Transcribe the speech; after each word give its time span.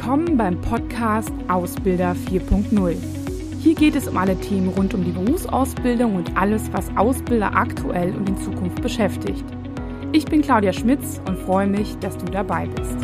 Willkommen 0.00 0.36
beim 0.36 0.60
Podcast 0.60 1.32
Ausbilder 1.48 2.14
4.0. 2.30 2.96
Hier 3.60 3.74
geht 3.74 3.96
es 3.96 4.06
um 4.06 4.16
alle 4.16 4.38
Themen 4.40 4.68
rund 4.68 4.94
um 4.94 5.04
die 5.04 5.10
Berufsausbildung 5.10 6.14
und 6.14 6.36
alles, 6.36 6.72
was 6.72 6.88
Ausbilder 6.96 7.52
aktuell 7.52 8.14
und 8.14 8.28
in 8.28 8.38
Zukunft 8.38 8.80
beschäftigt. 8.80 9.44
Ich 10.12 10.24
bin 10.24 10.40
Claudia 10.40 10.72
Schmitz 10.72 11.20
und 11.26 11.36
freue 11.40 11.66
mich, 11.66 11.96
dass 11.98 12.16
du 12.16 12.26
dabei 12.26 12.66
bist. 12.66 12.96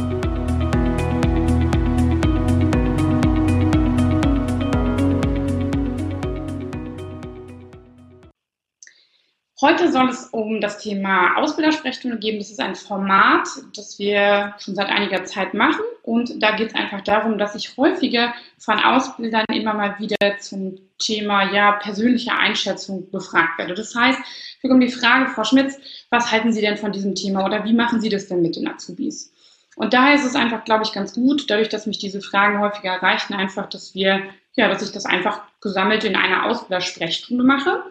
Heute 9.61 9.91
soll 9.91 10.11
es 10.11 10.29
um 10.29 10.61
das 10.61 10.79
Thema 10.79 11.37
Ausbildersprechstunde 11.39 12.21
gehen. 12.21 12.39
Das 12.39 12.51
ist 12.51 12.61
ein 12.61 12.77
Format, 12.77 13.49
das 13.75 13.99
wir 13.99 14.55
schon 14.59 14.77
seit 14.77 14.89
einiger 14.89 15.25
Zeit 15.25 15.55
machen. 15.55 15.83
Und 16.05 16.43
da 16.43 16.55
geht 16.55 16.69
es 16.69 16.75
einfach 16.75 17.01
darum, 17.01 17.39
dass 17.39 17.55
ich 17.55 17.79
häufiger 17.79 18.35
von 18.59 18.79
Ausbildern 18.79 19.47
immer 19.51 19.73
mal 19.73 19.99
wieder 19.99 20.39
zum 20.39 20.77
Thema 20.99 21.51
ja, 21.51 21.73
persönliche 21.73 22.33
Einschätzung 22.33 23.11
befragt 23.11 23.57
werde. 23.57 23.73
Das 23.73 23.95
heißt, 23.95 24.19
wir 24.61 24.69
kommen 24.69 24.83
die 24.83 24.91
Frage, 24.91 25.31
Frau 25.31 25.45
Schmitz, 25.45 25.79
was 26.11 26.31
halten 26.31 26.53
Sie 26.53 26.61
denn 26.61 26.77
von 26.77 26.93
diesem 26.93 27.15
Thema 27.15 27.47
oder 27.47 27.65
wie 27.65 27.73
machen 27.73 28.03
Sie 28.03 28.11
das 28.11 28.29
denn 28.29 28.43
mit 28.43 28.55
den 28.55 28.69
Azubis? 28.69 29.33
Und 29.77 29.95
daher 29.95 30.15
ist 30.15 30.27
es 30.27 30.37
einfach, 30.37 30.65
glaube 30.65 30.85
ich, 30.85 30.93
ganz 30.93 31.15
gut, 31.15 31.49
dadurch, 31.49 31.71
dass 31.71 31.87
mich 31.87 31.99
diese 31.99 32.21
Fragen 32.21 32.61
häufiger 32.61 32.91
erreichen, 32.91 33.33
einfach, 33.33 33.71
dass 33.71 33.95
wir, 33.95 34.25
ja, 34.57 34.69
dass 34.69 34.83
ich 34.83 34.93
das 34.93 35.07
einfach 35.07 35.41
gesammelt 35.63 36.05
in 36.05 36.17
einer 36.17 36.45
Ausbildersprechstunde 36.45 37.45
mache 37.45 37.83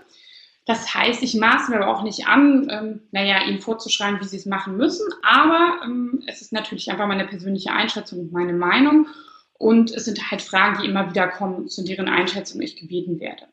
das 0.66 0.94
heißt, 0.94 1.22
ich 1.23 1.35
maße 1.35 1.72
mir 1.72 1.81
aber 1.81 1.90
auch 1.90 2.03
nicht 2.03 2.27
an, 2.27 2.67
ähm, 2.70 3.02
naja, 3.12 3.44
ihnen 3.45 3.59
vorzuschreiben, 3.59 4.22
wie 4.22 4.26
sie 4.26 4.38
es 4.38 4.45
machen 4.45 4.77
müssen, 4.77 5.05
aber 5.22 5.81
ähm, 5.84 6.23
es 6.26 6.42
ist 6.42 6.53
natürlich 6.53 6.89
einfach 6.89 7.08
meine 7.08 7.25
persönliche 7.25 7.72
Einschätzung 7.72 8.20
und 8.20 8.31
meine 8.31 8.53
Meinung. 8.53 9.08
Und 9.59 9.92
es 9.92 10.05
sind 10.05 10.31
halt 10.31 10.42
Fragen, 10.42 10.81
die 10.81 10.88
immer 10.89 11.09
wieder 11.09 11.28
kommen, 11.28 11.67
zu 11.67 11.83
deren 11.83 12.09
Einschätzung 12.09 12.61
ich 12.61 12.75
gebeten 12.75 13.20
werde. 13.20 13.47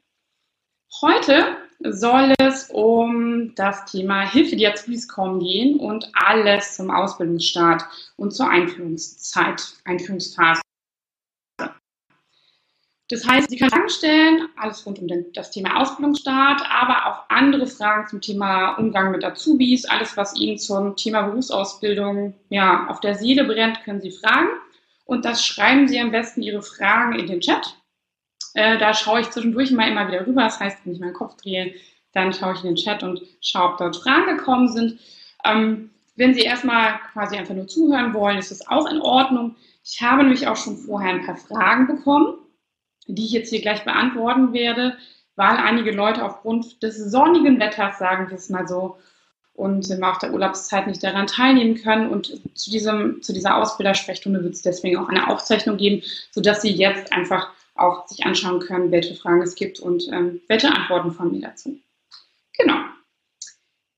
Heute 1.02 1.56
soll 1.80 2.34
es 2.40 2.68
um 2.70 3.54
das 3.54 3.84
Thema 3.86 4.28
Hilfe 4.28 4.56
die 4.56 4.66
Azubis 4.66 5.08
kommen 5.08 5.40
gehen 5.40 5.78
und 5.78 6.10
alles 6.14 6.76
zum 6.76 6.90
Ausbildungsstart 6.90 7.84
und 8.16 8.32
zur 8.32 8.50
Einführungszeit, 8.50 9.62
Einführungsphase. 9.84 10.60
Das 13.10 13.26
heißt, 13.26 13.50
Sie 13.50 13.56
können 13.56 13.72
Fragen 13.72 13.88
stellen, 13.88 14.48
alles 14.56 14.86
rund 14.86 15.00
um 15.00 15.08
das 15.34 15.50
Thema 15.50 15.80
Ausbildungsstart, 15.80 16.62
aber 16.70 17.06
auch 17.06 17.24
andere 17.28 17.66
Fragen 17.66 18.06
zum 18.06 18.20
Thema 18.20 18.74
Umgang 18.74 19.10
mit 19.10 19.24
Azubis, 19.24 19.84
alles, 19.84 20.16
was 20.16 20.36
Ihnen 20.36 20.58
zum 20.58 20.94
Thema 20.94 21.22
Berufsausbildung 21.22 22.34
ja, 22.50 22.86
auf 22.86 23.00
der 23.00 23.16
Seele 23.16 23.44
brennt, 23.44 23.82
können 23.82 24.00
Sie 24.00 24.12
fragen. 24.12 24.48
Und 25.06 25.24
das 25.24 25.44
schreiben 25.44 25.88
Sie 25.88 25.98
am 25.98 26.12
besten 26.12 26.40
Ihre 26.40 26.62
Fragen 26.62 27.18
in 27.18 27.26
den 27.26 27.40
Chat. 27.40 27.74
Äh, 28.54 28.78
da 28.78 28.94
schaue 28.94 29.22
ich 29.22 29.30
zwischendurch 29.30 29.72
mal 29.72 29.90
immer 29.90 30.06
wieder 30.06 30.24
rüber. 30.24 30.44
Das 30.44 30.60
heißt, 30.60 30.78
wenn 30.84 30.92
ich 30.92 31.00
meinen 31.00 31.12
Kopf 31.12 31.34
drehe, 31.36 31.74
dann 32.12 32.32
schaue 32.32 32.54
ich 32.54 32.60
in 32.60 32.68
den 32.68 32.76
Chat 32.76 33.02
und 33.02 33.22
schaue, 33.40 33.72
ob 33.72 33.78
dort 33.78 33.96
Fragen 33.96 34.36
gekommen 34.36 34.68
sind. 34.68 35.00
Ähm, 35.44 35.90
wenn 36.14 36.34
Sie 36.34 36.42
erstmal 36.42 37.00
quasi 37.12 37.36
einfach 37.36 37.54
nur 37.56 37.66
zuhören 37.66 38.14
wollen, 38.14 38.38
ist 38.38 38.52
das 38.52 38.68
auch 38.68 38.88
in 38.88 39.00
Ordnung. 39.00 39.56
Ich 39.84 40.00
habe 40.00 40.22
nämlich 40.22 40.46
auch 40.46 40.56
schon 40.56 40.76
vorher 40.76 41.10
ein 41.10 41.26
paar 41.26 41.36
Fragen 41.36 41.88
bekommen 41.88 42.38
die 43.06 43.24
ich 43.24 43.32
jetzt 43.32 43.50
hier 43.50 43.60
gleich 43.60 43.84
beantworten 43.84 44.52
werde, 44.52 44.96
weil 45.36 45.56
einige 45.56 45.90
Leute 45.90 46.24
aufgrund 46.24 46.82
des 46.82 46.96
sonnigen 46.96 47.58
Wetters, 47.60 47.98
sagen 47.98 48.28
wir 48.28 48.36
es 48.36 48.50
mal 48.50 48.68
so, 48.68 48.98
und 49.54 50.02
auch 50.02 50.18
der 50.18 50.32
Urlaubszeit 50.32 50.86
nicht 50.86 51.02
daran 51.02 51.26
teilnehmen 51.26 51.74
können. 51.76 52.08
Und 52.08 52.40
zu, 52.54 52.70
diesem, 52.70 53.20
zu 53.22 53.32
dieser 53.32 53.56
Ausbildersprechstunde 53.56 54.42
wird 54.42 54.54
es 54.54 54.62
deswegen 54.62 54.96
auch 54.96 55.08
eine 55.08 55.28
Aufzeichnung 55.28 55.76
geben, 55.76 56.02
sodass 56.30 56.62
Sie 56.62 56.70
jetzt 56.70 57.12
einfach 57.12 57.50
auch 57.74 58.06
sich 58.08 58.24
anschauen 58.24 58.60
können, 58.60 58.90
welche 58.90 59.14
Fragen 59.14 59.42
es 59.42 59.54
gibt 59.54 59.80
und 59.80 60.08
ähm, 60.12 60.40
welche 60.48 60.72
Antworten 60.72 61.12
von 61.12 61.30
mir 61.30 61.40
dazu. 61.40 61.78
Genau. 62.56 62.78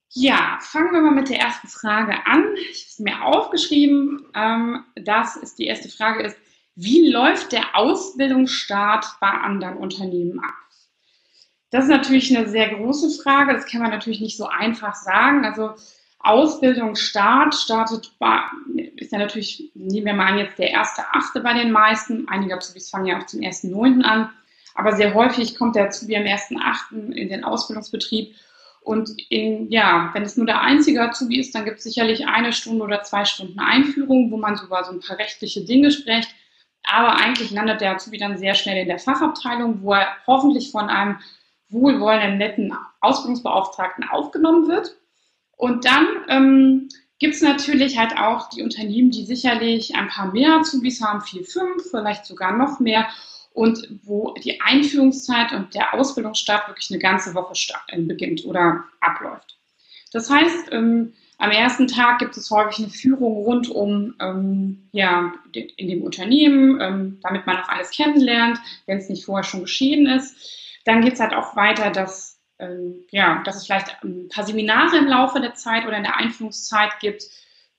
Ja, 0.09 0.59
fangen 0.61 0.93
wir 0.93 1.01
mal 1.01 1.11
mit 1.11 1.29
der 1.29 1.39
ersten 1.39 1.67
Frage 1.67 2.13
an. 2.25 2.43
Ich 2.71 2.83
habe 2.83 2.89
es 2.89 2.99
mir 2.99 3.21
aufgeschrieben. 3.23 4.25
Ähm, 4.35 4.83
das 4.95 5.37
ist 5.37 5.57
die 5.59 5.65
erste 5.65 5.89
Frage 5.89 6.23
ist, 6.23 6.37
wie 6.75 7.09
läuft 7.09 7.51
der 7.51 7.75
Ausbildungsstart 7.75 9.05
bei 9.19 9.29
anderen 9.29 9.77
Unternehmen 9.77 10.39
ab? 10.39 10.53
Das 11.69 11.85
ist 11.85 11.89
natürlich 11.89 12.35
eine 12.35 12.47
sehr 12.47 12.75
große 12.75 13.21
Frage. 13.21 13.53
Das 13.53 13.65
kann 13.65 13.81
man 13.81 13.91
natürlich 13.91 14.21
nicht 14.21 14.37
so 14.37 14.45
einfach 14.47 14.93
sagen. 14.95 15.43
Also 15.43 15.73
Ausbildungsstart 16.19 17.53
startet 17.53 18.11
bei, 18.19 18.41
ist 18.95 19.11
ja 19.11 19.17
natürlich, 19.17 19.71
nehmen 19.73 20.05
wir 20.05 20.13
mal 20.13 20.33
an, 20.33 20.37
jetzt 20.37 20.57
der 20.57 20.69
erste 20.69 21.01
Achte 21.11 21.41
bei 21.41 21.53
den 21.53 21.71
meisten. 21.71 22.27
Einige 22.27 22.55
Azubis 22.55 22.89
fangen 22.89 23.07
ja 23.07 23.19
auch 23.19 23.25
zum 23.25 23.41
ersten 23.41 23.71
Neunten 23.71 24.03
an. 24.03 24.29
Aber 24.75 24.93
sehr 24.93 25.13
häufig 25.13 25.57
kommt 25.57 25.75
der 25.75 25.85
Azubi 25.85 26.15
am 26.15 26.25
ersten 26.25 26.59
Achten 26.59 27.11
in 27.11 27.29
den 27.29 27.43
Ausbildungsbetrieb. 27.43 28.35
Und 28.81 29.09
in, 29.29 29.71
ja, 29.71 30.11
wenn 30.13 30.23
es 30.23 30.37
nur 30.37 30.45
der 30.45 30.61
einzige 30.61 31.01
Azubi 31.01 31.39
ist, 31.39 31.55
dann 31.55 31.65
gibt 31.65 31.77
es 31.77 31.83
sicherlich 31.83 32.27
eine 32.27 32.53
Stunde 32.53 32.83
oder 32.83 33.03
zwei 33.03 33.25
Stunden 33.25 33.59
Einführung, 33.59 34.31
wo 34.31 34.37
man 34.37 34.57
sogar 34.57 34.83
so 34.83 34.91
ein 34.91 34.99
paar 34.99 35.17
rechtliche 35.17 35.63
Dinge 35.65 35.91
spricht. 35.91 36.29
Aber 36.83 37.15
eigentlich 37.15 37.51
landet 37.51 37.81
der 37.81 37.91
Azubi 37.91 38.17
dann 38.17 38.37
sehr 38.37 38.55
schnell 38.55 38.77
in 38.77 38.87
der 38.87 38.99
Fachabteilung, 38.99 39.81
wo 39.81 39.93
er 39.93 40.07
hoffentlich 40.27 40.71
von 40.71 40.89
einem 40.89 41.19
wohlwollenden, 41.69 42.37
netten 42.37 42.77
Ausbildungsbeauftragten 43.01 44.07
aufgenommen 44.09 44.67
wird. 44.67 44.95
Und 45.57 45.85
dann 45.85 46.07
ähm, 46.27 46.89
gibt 47.19 47.35
es 47.35 47.41
natürlich 47.41 47.97
halt 47.97 48.17
auch 48.17 48.49
die 48.49 48.63
Unternehmen, 48.63 49.11
die 49.11 49.25
sicherlich 49.25 49.95
ein 49.95 50.09
paar 50.09 50.31
mehr 50.31 50.59
Azubis 50.59 51.01
haben, 51.01 51.21
vier, 51.21 51.43
fünf, 51.43 51.89
vielleicht 51.89 52.25
sogar 52.25 52.55
noch 52.55 52.79
mehr. 52.79 53.07
Und 53.53 53.87
wo 54.03 54.33
die 54.33 54.61
Einführungszeit 54.61 55.51
und 55.51 55.75
der 55.75 55.93
Ausbildungsstart 55.93 56.67
wirklich 56.67 56.89
eine 56.89 56.99
ganze 56.99 57.33
Woche 57.35 57.53
äh, 57.87 58.01
beginnt 58.01 58.45
oder 58.45 58.83
abläuft. 58.99 59.57
Das 60.13 60.29
heißt, 60.29 60.71
ähm, 60.71 61.13
am 61.39 61.51
ersten 61.51 61.87
Tag 61.87 62.19
gibt 62.19 62.37
es 62.37 62.49
häufig 62.51 62.79
eine 62.79 62.89
Führung 62.89 63.33
rund 63.33 63.69
um 63.69 64.15
ähm, 64.21 64.87
ja, 64.91 65.33
in 65.53 65.89
dem 65.89 66.03
Unternehmen, 66.03 66.79
ähm, 66.79 67.19
damit 67.23 67.45
man 67.45 67.57
auch 67.57 67.67
alles 67.67 67.91
kennenlernt, 67.91 68.59
wenn 68.85 68.99
es 68.99 69.09
nicht 69.09 69.25
vorher 69.25 69.43
schon 69.43 69.61
geschehen 69.61 70.07
ist. 70.07 70.35
Dann 70.85 71.01
geht 71.01 71.13
es 71.13 71.19
halt 71.19 71.33
auch 71.33 71.55
weiter, 71.55 71.89
dass, 71.89 72.39
ähm, 72.59 73.03
ja, 73.09 73.41
dass 73.43 73.55
es 73.55 73.65
vielleicht 73.65 74.03
ein 74.03 74.29
paar 74.29 74.45
Seminare 74.45 74.97
im 74.97 75.07
Laufe 75.07 75.41
der 75.41 75.55
Zeit 75.55 75.85
oder 75.85 75.97
in 75.97 76.03
der 76.03 76.17
Einführungszeit 76.17 76.99
gibt. 76.99 77.23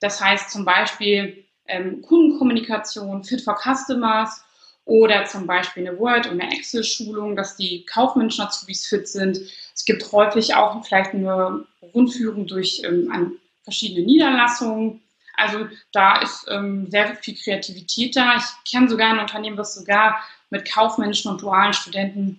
Das 0.01 0.21
heißt 0.21 0.51
zum 0.51 0.65
Beispiel 0.65 1.45
ähm, 1.67 2.03
Kundenkommunikation, 2.03 3.25
Fit 3.25 3.41
for 3.41 3.57
Customers 3.57 4.45
oder 4.87 5.25
zum 5.25 5.47
Beispiel 5.47 5.87
eine 5.87 5.99
Word- 5.99 6.27
und 6.27 6.41
eine 6.41 6.53
Excel-Schulung, 6.57 7.37
dass 7.37 7.57
die 7.57 7.85
kaufmännischen 7.87 8.45
Azubis 8.45 8.87
fit 8.87 9.09
sind. 9.09 9.41
Es 9.75 9.85
gibt 9.85 10.13
häufig 10.13 10.55
auch 10.55 10.85
vielleicht 10.85 11.15
eine 11.15 11.65
Rundführung 11.95 12.47
durch 12.47 12.83
ähm, 12.85 13.11
ein 13.11 13.33
verschiedene 13.63 14.07
Niederlassungen. 14.07 15.01
Also 15.37 15.67
da 15.93 16.21
ist 16.21 16.47
ähm, 16.49 16.89
sehr 16.91 17.17
viel 17.17 17.35
Kreativität 17.35 18.15
da. 18.15 18.37
Ich 18.37 18.71
kenne 18.71 18.89
sogar 18.89 19.11
ein 19.11 19.19
Unternehmen, 19.19 19.57
das 19.57 19.75
sogar 19.75 20.17
mit 20.51 20.71
kaufmännischen 20.71 21.31
und 21.31 21.43
dualen 21.43 21.73
Studenten, 21.73 22.39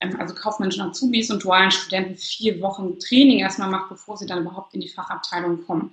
ähm, 0.00 0.20
also 0.20 0.34
kaufmännischen 0.34 0.82
Azubis 0.82 1.30
und 1.30 1.42
dualen 1.44 1.70
Studenten 1.70 2.16
vier 2.16 2.60
Wochen 2.60 2.98
Training 2.98 3.38
erstmal 3.38 3.70
macht, 3.70 3.88
bevor 3.88 4.16
sie 4.16 4.26
dann 4.26 4.40
überhaupt 4.40 4.74
in 4.74 4.80
die 4.80 4.88
Fachabteilung 4.88 5.64
kommen. 5.64 5.92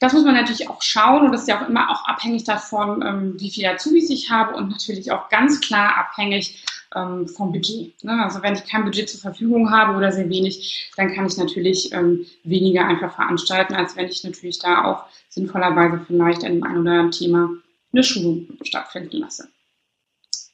Das 0.00 0.12
muss 0.12 0.24
man 0.24 0.34
natürlich 0.34 0.68
auch 0.68 0.80
schauen 0.80 1.26
und 1.26 1.32
das 1.32 1.42
ist 1.42 1.48
ja 1.48 1.60
auch 1.60 1.68
immer 1.68 1.90
auch 1.90 2.04
abhängig 2.04 2.44
davon, 2.44 3.02
ähm, 3.02 3.34
wie 3.40 3.50
viele 3.50 3.72
Azubis 3.72 4.10
ich 4.10 4.30
habe 4.30 4.54
und 4.54 4.68
natürlich 4.68 5.10
auch 5.10 5.28
ganz 5.28 5.60
klar 5.60 5.96
abhängig 5.96 6.64
ähm, 6.94 7.26
vom 7.26 7.52
Budget. 7.52 8.02
Ne? 8.04 8.22
Also 8.22 8.42
wenn 8.42 8.54
ich 8.54 8.64
kein 8.64 8.84
Budget 8.84 9.10
zur 9.10 9.20
Verfügung 9.20 9.70
habe 9.70 9.96
oder 9.96 10.12
sehr 10.12 10.28
wenig, 10.28 10.90
dann 10.96 11.12
kann 11.12 11.26
ich 11.26 11.36
natürlich 11.36 11.92
ähm, 11.92 12.24
weniger 12.44 12.86
einfach 12.86 13.14
veranstalten, 13.14 13.74
als 13.74 13.96
wenn 13.96 14.08
ich 14.08 14.22
natürlich 14.22 14.58
da 14.60 14.84
auch 14.84 15.04
sinnvollerweise 15.28 16.04
vielleicht 16.06 16.44
an 16.44 16.54
dem 16.54 16.62
einen 16.62 16.78
oder 16.78 16.90
anderen 16.92 17.10
Thema 17.10 17.50
eine 17.92 18.04
Schulung 18.04 18.48
stattfinden 18.62 19.18
lasse. 19.18 19.48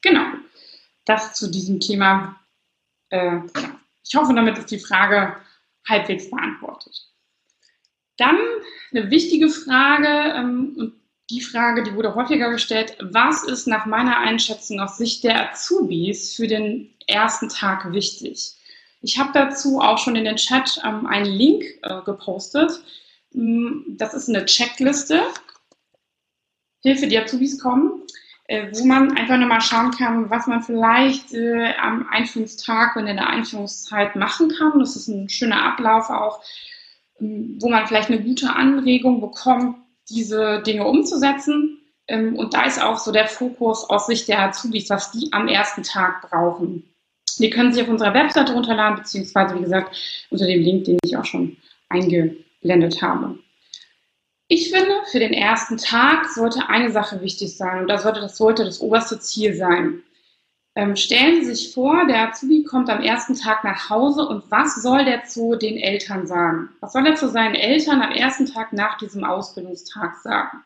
Genau, 0.01 0.25
das 1.05 1.33
zu 1.33 1.49
diesem 1.49 1.79
Thema. 1.79 2.35
Äh. 3.09 3.39
Ich 4.07 4.15
hoffe, 4.15 4.33
damit 4.35 4.57
ist 4.57 4.69
die 4.69 4.79
Frage 4.79 5.35
halbwegs 5.87 6.29
beantwortet. 6.29 7.07
Dann 8.17 8.37
eine 8.91 9.09
wichtige 9.11 9.49
Frage, 9.49 10.07
ähm, 10.07 10.75
und 10.77 10.93
die 11.29 11.41
Frage, 11.41 11.83
die 11.83 11.95
wurde 11.95 12.15
häufiger 12.15 12.51
gestellt, 12.51 12.97
was 13.01 13.43
ist 13.43 13.67
nach 13.67 13.85
meiner 13.85 14.17
Einschätzung 14.17 14.79
aus 14.79 14.97
Sicht 14.97 15.23
der 15.23 15.51
Azubis 15.51 16.35
für 16.35 16.47
den 16.47 16.93
ersten 17.07 17.49
Tag 17.49 17.91
wichtig? 17.91 18.53
Ich 19.01 19.17
habe 19.17 19.31
dazu 19.33 19.79
auch 19.79 19.97
schon 19.97 20.15
in 20.15 20.25
den 20.25 20.35
Chat 20.35 20.79
ähm, 20.83 21.05
einen 21.05 21.25
Link 21.25 21.63
äh, 21.83 22.01
gepostet. 22.05 22.79
Mm, 23.33 23.97
das 23.97 24.13
ist 24.13 24.29
eine 24.29 24.45
Checkliste, 24.45 25.21
Hilfe, 26.81 27.07
die 27.07 27.17
Azubis 27.17 27.59
kommen, 27.59 28.03
äh, 28.47 28.67
wo 28.73 28.85
man 28.85 29.17
einfach 29.17 29.37
nochmal 29.37 29.61
schauen 29.61 29.91
kann, 29.91 30.29
was 30.29 30.45
man 30.45 30.61
vielleicht 30.61 31.33
äh, 31.33 31.73
am 31.81 32.07
Einführungstag 32.09 32.95
und 32.95 33.07
in 33.07 33.17
der 33.17 33.29
Einführungszeit 33.29 34.15
machen 34.15 34.49
kann. 34.49 34.79
Das 34.79 34.95
ist 34.95 35.07
ein 35.07 35.27
schöner 35.27 35.63
Ablauf 35.63 36.11
auch, 36.11 36.43
wo 37.19 37.69
man 37.69 37.87
vielleicht 37.87 38.09
eine 38.09 38.21
gute 38.21 38.53
Anregung 38.53 39.21
bekommt, 39.21 39.77
diese 40.09 40.61
Dinge 40.61 40.85
umzusetzen. 40.85 41.79
Ähm, 42.07 42.35
und 42.35 42.53
da 42.53 42.65
ist 42.65 42.81
auch 42.81 42.97
so 42.97 43.11
der 43.11 43.27
Fokus 43.27 43.89
aus 43.89 44.07
Sicht 44.07 44.27
der 44.27 44.41
Azubis, 44.41 44.89
was 44.89 45.11
die 45.11 45.29
am 45.31 45.47
ersten 45.47 45.83
Tag 45.83 46.29
brauchen. 46.29 46.83
Die 47.39 47.49
können 47.49 47.73
sich 47.73 47.83
auf 47.83 47.89
unserer 47.89 48.13
Webseite 48.13 48.53
runterladen, 48.53 48.97
beziehungsweise, 48.97 49.55
wie 49.55 49.61
gesagt, 49.61 50.27
unter 50.29 50.45
dem 50.45 50.61
Link, 50.61 50.85
den 50.85 50.99
ich 51.03 51.17
auch 51.17 51.25
schon 51.25 51.57
eingeblendet 51.89 53.01
habe. 53.01 53.37
Ich 54.47 54.69
finde, 54.69 54.93
für 55.11 55.19
den 55.19 55.33
ersten 55.33 55.77
Tag 55.77 56.29
sollte 56.29 56.69
eine 56.69 56.91
Sache 56.91 57.21
wichtig 57.21 57.57
sein 57.57 57.81
und 57.81 57.87
das 57.87 58.03
sollte 58.03 58.21
das, 58.21 58.37
sollte 58.37 58.63
das 58.63 58.79
oberste 58.79 59.19
Ziel 59.19 59.55
sein. 59.55 60.03
Ähm, 60.77 60.97
stellen 60.97 61.45
Sie 61.45 61.55
sich 61.55 61.73
vor, 61.73 62.05
der 62.05 62.27
Azubi 62.27 62.63
kommt 62.63 62.89
am 62.89 63.01
ersten 63.01 63.35
Tag 63.35 63.63
nach 63.63 63.89
Hause 63.89 64.27
und 64.27 64.51
was 64.51 64.81
soll 64.81 65.05
der 65.05 65.23
zu 65.23 65.55
den 65.55 65.77
Eltern 65.77 66.27
sagen? 66.27 66.69
Was 66.81 66.91
soll 66.91 67.07
er 67.07 67.15
zu 67.15 67.29
seinen 67.29 67.55
Eltern 67.55 68.01
am 68.01 68.11
ersten 68.11 68.45
Tag 68.45 68.73
nach 68.73 68.97
diesem 68.97 69.23
Ausbildungstag 69.23 70.17
sagen? 70.17 70.65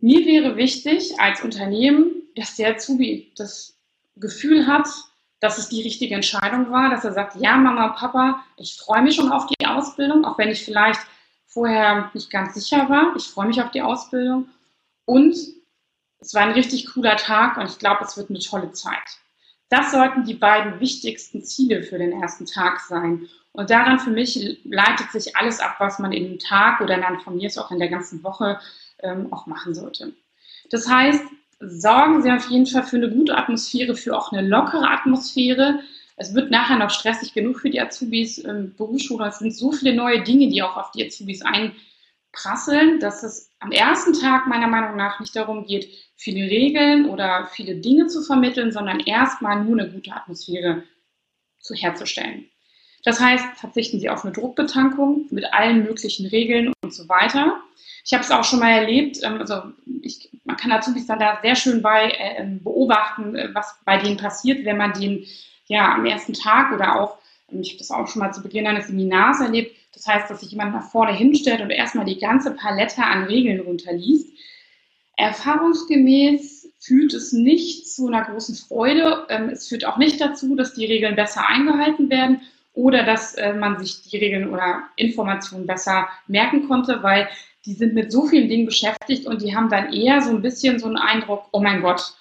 Mir 0.00 0.26
wäre 0.26 0.56
wichtig 0.56 1.20
als 1.20 1.44
Unternehmen, 1.44 2.22
dass 2.34 2.56
der 2.56 2.70
Azubi 2.70 3.32
das 3.36 3.78
Gefühl 4.16 4.66
hat, 4.66 4.88
dass 5.38 5.58
es 5.58 5.68
die 5.68 5.82
richtige 5.82 6.16
Entscheidung 6.16 6.70
war, 6.72 6.90
dass 6.90 7.04
er 7.04 7.12
sagt, 7.12 7.36
ja, 7.36 7.56
Mama 7.56 7.88
Papa, 7.88 8.44
ich 8.56 8.76
freue 8.76 9.02
mich 9.02 9.14
schon 9.14 9.30
auf 9.30 9.46
die 9.46 9.66
Ausbildung, 9.66 10.24
auch 10.24 10.36
wenn 10.36 10.48
ich 10.48 10.64
vielleicht 10.64 11.00
vorher 11.46 12.10
nicht 12.12 12.30
ganz 12.30 12.54
sicher 12.54 12.88
war. 12.88 13.14
Ich 13.16 13.28
freue 13.28 13.46
mich 13.46 13.62
auf 13.62 13.70
die 13.70 13.82
Ausbildung. 13.82 14.48
Und 15.04 15.36
es 16.20 16.34
war 16.34 16.42
ein 16.42 16.52
richtig 16.52 16.86
cooler 16.92 17.16
Tag 17.16 17.56
und 17.56 17.66
ich 17.66 17.78
glaube, 17.78 18.04
es 18.04 18.16
wird 18.16 18.30
eine 18.30 18.38
tolle 18.38 18.72
Zeit. 18.72 19.18
Das 19.70 19.92
sollten 19.92 20.24
die 20.24 20.34
beiden 20.34 20.80
wichtigsten 20.80 21.44
Ziele 21.44 21.82
für 21.82 21.98
den 21.98 22.20
ersten 22.20 22.44
Tag 22.44 22.80
sein. 22.80 23.28
Und 23.52 23.70
daran 23.70 23.98
für 23.98 24.10
mich 24.10 24.58
leitet 24.64 25.10
sich 25.12 25.36
alles 25.36 25.60
ab, 25.60 25.76
was 25.78 25.98
man 25.98 26.12
in 26.12 26.24
dem 26.24 26.38
Tag 26.38 26.80
oder 26.80 26.96
dann 26.98 27.20
von 27.20 27.36
mir 27.36 27.46
ist 27.46 27.58
auch 27.58 27.70
in 27.70 27.78
der 27.78 27.88
ganzen 27.88 28.22
Woche 28.22 28.60
ähm, 29.00 29.32
auch 29.32 29.46
machen 29.46 29.74
sollte. 29.74 30.12
Das 30.70 30.88
heißt, 30.88 31.22
sorgen 31.60 32.22
Sie 32.22 32.30
auf 32.30 32.48
jeden 32.48 32.66
Fall 32.66 32.82
für 32.82 32.96
eine 32.96 33.10
gute 33.10 33.36
Atmosphäre, 33.36 33.94
für 33.94 34.16
auch 34.16 34.32
eine 34.32 34.46
lockere 34.46 34.90
Atmosphäre. 34.90 35.80
Es 36.16 36.34
wird 36.34 36.50
nachher 36.50 36.76
noch 36.76 36.90
stressig 36.90 37.32
genug 37.32 37.60
für 37.60 37.70
die 37.70 37.80
Azubis 37.80 38.38
im 38.38 38.74
Berufsschule. 38.76 39.26
Es 39.26 39.38
sind 39.38 39.54
so 39.54 39.72
viele 39.72 39.94
neue 39.94 40.22
Dinge, 40.22 40.48
die 40.48 40.62
auch 40.62 40.76
auf 40.76 40.90
die 40.90 41.04
Azubis 41.04 41.42
einprasseln, 42.32 43.00
dass 43.00 43.22
es 43.22 43.50
am 43.58 43.72
ersten 43.72 44.12
Tag 44.12 44.46
meiner 44.46 44.66
Meinung 44.66 44.96
nach 44.96 45.20
nicht 45.20 45.34
darum 45.36 45.64
geht, 45.64 45.88
viele 46.16 46.50
Regeln 46.50 47.08
oder 47.08 47.48
viele 47.52 47.76
Dinge 47.76 48.06
zu 48.06 48.22
vermitteln, 48.22 48.72
sondern 48.72 49.00
erstmal 49.00 49.64
nur 49.64 49.78
eine 49.78 49.90
gute 49.90 50.12
Atmosphäre 50.12 50.84
zu 51.58 51.74
herzustellen. 51.74 52.46
Das 53.04 53.18
heißt, 53.18 53.58
verzichten 53.58 53.98
Sie 53.98 54.10
auf 54.10 54.24
eine 54.24 54.32
Druckbetankung 54.32 55.26
mit 55.30 55.50
allen 55.54 55.84
möglichen 55.84 56.26
Regeln 56.26 56.72
und 56.82 56.92
so 56.92 57.08
weiter. 57.08 57.60
Ich 58.04 58.12
habe 58.12 58.22
es 58.22 58.30
auch 58.30 58.44
schon 58.44 58.60
mal 58.60 58.70
erlebt, 58.70 59.18
ähm, 59.22 59.38
also 59.38 59.62
ich, 60.02 60.30
man 60.44 60.56
kann 60.56 60.72
Azubis 60.72 61.06
dann 61.06 61.18
da 61.18 61.38
sehr 61.42 61.56
schön 61.56 61.80
bei 61.80 62.10
äh, 62.10 62.44
beobachten, 62.44 63.34
äh, 63.36 63.48
was 63.54 63.78
bei 63.84 63.96
denen 63.96 64.18
passiert, 64.18 64.66
wenn 64.66 64.76
man 64.76 64.92
den 64.92 65.24
ja 65.66 65.94
am 65.94 66.04
ersten 66.04 66.34
Tag 66.34 66.72
oder 66.72 67.00
auch, 67.00 67.16
ähm, 67.16 67.19
ich 67.52 67.70
habe 67.70 67.78
das 67.78 67.90
auch 67.90 68.06
schon 68.06 68.20
mal 68.20 68.32
zu 68.32 68.42
Beginn 68.42 68.66
eines 68.66 68.86
Seminars 68.86 69.40
erlebt, 69.40 69.76
das 69.94 70.06
heißt, 70.06 70.30
dass 70.30 70.40
sich 70.40 70.50
jemand 70.50 70.72
nach 70.72 70.90
vorne 70.90 71.12
hinstellt 71.12 71.60
und 71.60 71.70
erstmal 71.70 72.04
die 72.04 72.18
ganze 72.18 72.52
Palette 72.52 73.02
an 73.02 73.24
Regeln 73.24 73.60
runterliest. 73.60 74.28
Erfahrungsgemäß 75.16 76.68
führt 76.78 77.12
es 77.12 77.32
nicht 77.32 77.88
zu 77.88 78.06
einer 78.06 78.24
großen 78.24 78.54
Freude. 78.54 79.26
Ähm, 79.28 79.50
es 79.50 79.68
führt 79.68 79.84
auch 79.84 79.98
nicht 79.98 80.20
dazu, 80.20 80.56
dass 80.56 80.74
die 80.74 80.86
Regeln 80.86 81.16
besser 81.16 81.46
eingehalten 81.46 82.08
werden 82.08 82.40
oder 82.72 83.04
dass 83.04 83.34
äh, 83.34 83.52
man 83.52 83.78
sich 83.78 84.02
die 84.02 84.16
Regeln 84.16 84.48
oder 84.50 84.84
Informationen 84.96 85.66
besser 85.66 86.08
merken 86.26 86.68
konnte, 86.68 87.02
weil 87.02 87.28
die 87.66 87.74
sind 87.74 87.94
mit 87.94 88.10
so 88.10 88.26
vielen 88.26 88.48
Dingen 88.48 88.64
beschäftigt 88.64 89.26
und 89.26 89.42
die 89.42 89.54
haben 89.54 89.68
dann 89.68 89.92
eher 89.92 90.22
so 90.22 90.30
ein 90.30 90.40
bisschen 90.40 90.78
so 90.78 90.86
einen 90.86 90.96
Eindruck, 90.96 91.48
oh 91.52 91.60
mein 91.60 91.82
Gott, 91.82 92.14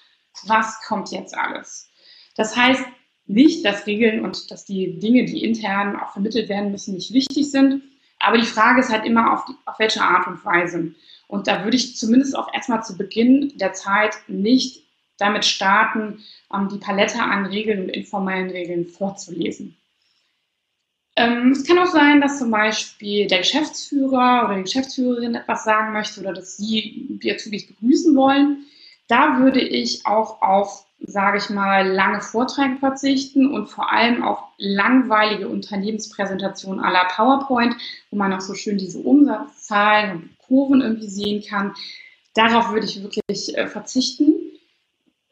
was 0.45 0.81
kommt 0.85 1.11
jetzt 1.11 1.37
alles? 1.37 1.89
Das 2.35 2.55
heißt 2.55 2.83
nicht, 3.29 3.63
dass 3.63 3.85
Regeln 3.85 4.25
und 4.25 4.51
dass 4.51 4.65
die 4.65 4.99
Dinge, 4.99 5.25
die 5.25 5.43
intern 5.43 5.95
auch 5.95 6.13
vermittelt 6.13 6.49
werden 6.49 6.71
müssen, 6.71 6.95
nicht 6.95 7.13
wichtig 7.13 7.51
sind. 7.51 7.83
Aber 8.19 8.37
die 8.37 8.45
Frage 8.45 8.81
ist 8.81 8.91
halt 8.91 9.05
immer, 9.05 9.33
auf, 9.33 9.45
die, 9.45 9.53
auf 9.65 9.79
welche 9.79 10.01
Art 10.01 10.27
und 10.27 10.43
Weise. 10.43 10.93
Und 11.27 11.47
da 11.47 11.63
würde 11.63 11.77
ich 11.77 11.95
zumindest 11.95 12.35
auch 12.35 12.53
erstmal 12.53 12.83
zu 12.83 12.97
Beginn 12.97 13.53
der 13.57 13.73
Zeit 13.73 14.15
nicht 14.27 14.83
damit 15.17 15.45
starten, 15.45 16.23
ähm, 16.53 16.69
die 16.69 16.79
Palette 16.79 17.21
an 17.21 17.45
Regeln 17.45 17.83
und 17.83 17.89
informellen 17.89 18.49
Regeln 18.49 18.87
vorzulesen. 18.87 19.77
Ähm, 21.15 21.51
es 21.51 21.65
kann 21.65 21.77
auch 21.77 21.91
sein, 21.91 22.21
dass 22.21 22.39
zum 22.39 22.49
Beispiel 22.49 23.27
der 23.27 23.39
Geschäftsführer 23.39 24.45
oder 24.45 24.55
die 24.55 24.63
Geschäftsführerin 24.63 25.35
etwas 25.35 25.65
sagen 25.65 25.93
möchte 25.93 26.21
oder 26.21 26.33
dass 26.33 26.57
Sie 26.57 27.07
die 27.21 27.31
Azubis 27.31 27.67
begrüßen 27.67 28.15
wollen. 28.15 28.65
Da 29.07 29.39
würde 29.39 29.59
ich 29.59 30.05
auch 30.05 30.41
auf, 30.41 30.85
sage 31.01 31.37
ich 31.37 31.49
mal, 31.49 31.87
lange 31.87 32.21
Vorträge 32.21 32.77
verzichten 32.77 33.51
und 33.51 33.67
vor 33.67 33.91
allem 33.91 34.23
auf 34.23 34.39
langweilige 34.57 35.47
Unternehmenspräsentationen 35.47 36.83
la 36.83 37.05
PowerPoint, 37.05 37.75
wo 38.11 38.17
man 38.17 38.33
auch 38.33 38.41
so 38.41 38.53
schön 38.53 38.77
diese 38.77 38.99
Umsatzzahlen 38.99 40.11
und 40.11 40.37
Kurven 40.39 40.81
irgendwie 40.81 41.09
sehen 41.09 41.43
kann. 41.47 41.73
Darauf 42.33 42.71
würde 42.71 42.85
ich 42.85 43.01
wirklich 43.01 43.57
äh, 43.57 43.67
verzichten. 43.67 44.33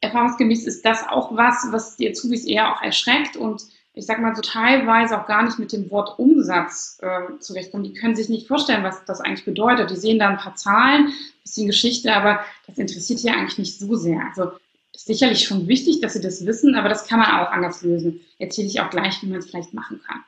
Erfahrungsgemäß 0.01 0.65
ist 0.65 0.85
das 0.85 1.07
auch 1.07 1.35
was, 1.35 1.67
was 1.71 1.97
die 1.97 2.09
Azubis 2.09 2.45
eher 2.45 2.73
auch 2.73 2.81
erschreckt 2.81 3.35
und 3.35 3.63
ich 3.93 4.05
sag 4.05 4.21
mal 4.21 4.35
so 4.35 4.43
teilweise 4.43 5.19
auch 5.19 5.25
gar 5.25 5.43
nicht 5.43 5.57
mit 5.57 5.73
dem 5.73 5.89
Wort 5.89 6.19
Umsatz 6.19 6.99
äh, 7.01 7.39
zurechtkommen. 7.39 7.83
Die 7.83 7.93
können 7.93 8.15
sich 8.15 8.29
nicht 8.29 8.47
vorstellen, 8.47 8.83
was 8.83 9.03
das 9.05 9.21
eigentlich 9.21 9.43
bedeutet. 9.43 9.89
Die 9.89 9.95
sehen 9.95 10.19
da 10.19 10.29
ein 10.29 10.37
paar 10.37 10.55
Zahlen, 10.55 11.07
ein 11.07 11.13
bisschen 11.41 11.65
Geschichte, 11.65 12.13
aber 12.13 12.41
das 12.67 12.77
interessiert 12.77 13.19
hier 13.19 13.33
eigentlich 13.33 13.57
nicht 13.57 13.79
so 13.79 13.95
sehr. 13.95 14.21
Also 14.27 14.51
ist 14.97 15.07
sicherlich 15.07 15.45
schon 15.45 15.67
wichtig, 15.67 16.01
dass 16.01 16.13
sie 16.13 16.21
das 16.21 16.45
wissen, 16.45 16.75
aber 16.75 16.89
das 16.89 17.07
kann 17.07 17.19
man 17.19 17.29
auch 17.29 17.51
anders 17.51 17.83
lösen. 17.83 18.21
Erzähle 18.39 18.67
ich 18.67 18.81
auch 18.81 18.89
gleich, 18.89 19.21
wie 19.21 19.27
man 19.27 19.39
es 19.39 19.49
vielleicht 19.49 19.73
machen 19.73 20.01
kann. 20.05 20.23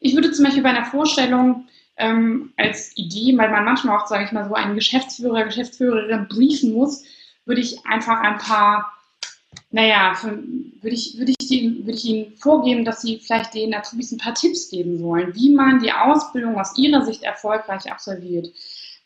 Ich 0.00 0.14
würde 0.14 0.32
zum 0.32 0.44
Beispiel 0.44 0.62
bei 0.62 0.70
einer 0.70 0.86
Vorstellung 0.86 1.66
ähm, 1.96 2.52
als 2.56 2.96
Idee, 2.96 3.36
weil 3.36 3.50
man 3.50 3.64
manchmal 3.64 3.98
auch, 3.98 4.06
sage 4.06 4.24
ich 4.24 4.32
mal, 4.32 4.48
so 4.48 4.54
einen 4.54 4.74
Geschäftsführer, 4.74 5.44
Geschäftsführerin 5.44 6.28
briefen 6.28 6.72
muss, 6.72 7.04
würde 7.44 7.60
ich 7.60 7.84
einfach 7.86 8.20
ein 8.20 8.38
paar 8.38 8.92
naja, 9.70 10.16
würde 10.22 10.94
ich, 10.94 11.18
würde, 11.18 11.32
ich 11.38 11.48
die, 11.48 11.78
würde 11.80 11.92
ich 11.92 12.04
Ihnen 12.04 12.36
vorgeben, 12.36 12.84
dass 12.84 13.02
Sie 13.02 13.18
vielleicht 13.18 13.54
den 13.54 13.74
Azubis 13.74 14.12
ein 14.12 14.18
paar 14.18 14.34
Tipps 14.34 14.70
geben 14.70 14.98
sollen, 14.98 15.34
wie 15.34 15.54
man 15.54 15.80
die 15.80 15.92
Ausbildung 15.92 16.58
aus 16.58 16.76
Ihrer 16.78 17.04
Sicht 17.04 17.22
erfolgreich 17.22 17.90
absolviert. 17.90 18.48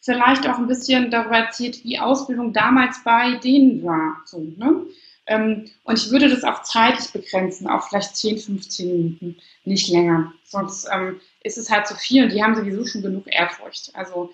Vielleicht 0.05 0.49
auch 0.49 0.59
ein 0.59 0.67
bisschen 0.67 1.13
darüber 1.13 1.39
erzählt, 1.39 1.85
wie 1.85 1.99
Ausbildung 1.99 2.53
damals 2.53 3.03
bei 3.05 3.37
denen 3.37 3.85
war. 3.85 4.21
So, 4.25 4.41
ne? 4.57 4.85
Ähm, 5.27 5.71
und 5.85 5.97
ich 5.97 6.11
würde 6.11 6.29
das 6.29 6.43
auch 6.43 6.63
zeitlich 6.63 7.13
begrenzen, 7.13 7.69
auf 7.69 7.89
vielleicht 7.89 8.17
10, 8.17 8.39
15 8.39 8.89
Minuten, 8.89 9.37
nicht 9.65 9.89
länger. 9.89 10.33
Sonst 10.43 10.89
ähm, 10.93 11.21
ist 11.45 11.57
es 11.57 11.71
halt 11.71 11.87
zu 11.87 11.95
viel 11.95 12.25
und 12.25 12.33
die 12.33 12.43
haben 12.43 12.57
sowieso 12.57 12.85
schon 12.85 13.03
genug 13.03 13.33
Ehrfurcht. 13.33 13.95
Also 13.95 14.33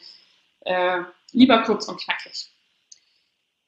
äh, 0.60 1.02
lieber 1.32 1.62
kurz 1.64 1.86
und 1.86 2.00
knackig. 2.00 2.50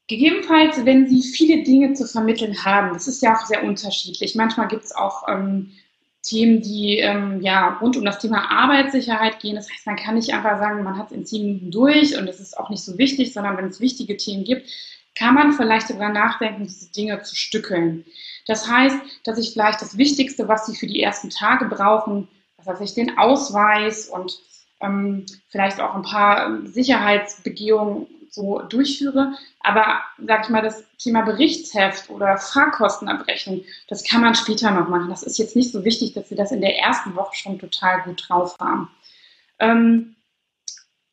Gegebenenfalls, 0.09 0.85
wenn 0.87 1.07
Sie 1.07 1.23
viele 1.23 1.63
Dinge 1.63 1.93
zu 1.93 2.07
vermitteln 2.07 2.65
haben, 2.65 2.95
das 2.95 3.07
ist 3.09 3.23
ja 3.23 3.37
auch 3.37 3.45
sehr 3.45 3.63
unterschiedlich. 3.63 4.35
Manchmal 4.35 4.69
gibt 4.69 4.85
es 4.85 4.93
auch 4.93 5.29
ähm, 5.29 5.73
Themen, 6.23 6.61
die 6.61 6.99
ähm, 6.99 7.41
ja 7.41 7.79
rund 7.81 7.97
um 7.97 8.05
das 8.05 8.19
Thema 8.19 8.51
Arbeitssicherheit 8.51 9.41
gehen. 9.41 9.57
Das 9.57 9.71
heißt, 9.71 9.87
man 9.87 9.97
kann 9.97 10.17
nicht 10.17 10.33
einfach 10.33 10.59
sagen, 10.59 10.83
man 10.83 10.99
hat 10.99 11.07
es 11.07 11.17
in 11.17 11.27
zehn 11.27 11.45
Minuten 11.47 11.71
durch 11.71 12.17
und 12.19 12.29
es 12.29 12.41
ist 12.41 12.59
auch 12.59 12.69
nicht 12.69 12.85
so 12.85 12.99
wichtig, 12.99 13.33
sondern 13.33 13.57
wenn 13.57 13.67
es 13.67 13.81
wichtige 13.81 14.17
Themen 14.17 14.45
gibt, 14.45 14.69
kann 15.15 15.35
man 15.35 15.53
vielleicht 15.53 15.91
darüber 15.91 16.11
nachdenken, 16.11 16.65
diese 16.65 16.93
Dinge 16.93 17.23
zu 17.23 17.35
stückeln. 17.35 18.05
Das 18.47 18.69
heißt, 18.69 18.97
dass 19.25 19.39
ich 19.39 19.53
vielleicht 19.53 19.81
das 19.81 19.97
Wichtigste, 19.97 20.49
was 20.49 20.67
Sie 20.67 20.77
für 20.77 20.87
die 20.87 21.03
ersten 21.03 21.31
Tage 21.31 21.67
brauchen, 21.67 22.29
was 22.57 22.67
weiß 22.67 22.81
ich, 22.81 22.95
den 22.95 23.17
Ausweis 23.19 24.09
und 24.09 24.39
ähm, 24.81 25.27
vielleicht 25.49 25.81
auch 25.81 25.95
ein 25.95 26.03
paar 26.03 26.67
Sicherheitsbegehungen 26.67 28.07
so 28.31 28.61
durchführe. 28.61 29.35
Aber, 29.61 30.01
sag 30.27 30.45
ich 30.45 30.51
mal, 30.51 30.63
das 30.63 30.85
Thema 30.99 31.23
Berichtsheft 31.23 32.11
oder 32.11 32.39
Fahrkostenabrechnung, 32.39 33.63
das 33.89 34.05
kann 34.05 34.21
man 34.21 34.35
später 34.35 34.71
noch 34.71 34.89
machen. 34.89 35.11
Das 35.11 35.23
ist 35.23 35.39
jetzt 35.39 35.57
nicht 35.57 35.73
so 35.73 35.85
wichtig, 35.85 36.15
dass 36.15 36.29
Sie 36.29 36.37
das 36.37 36.53
in 36.53 36.61
der 36.61 36.79
ersten 36.79 37.15
Woche 37.17 37.35
schon 37.35 37.59
total 37.59 38.03
gut 38.03 38.25
drauf 38.29 38.57
haben. 38.61 38.91
Ähm, 39.59 40.17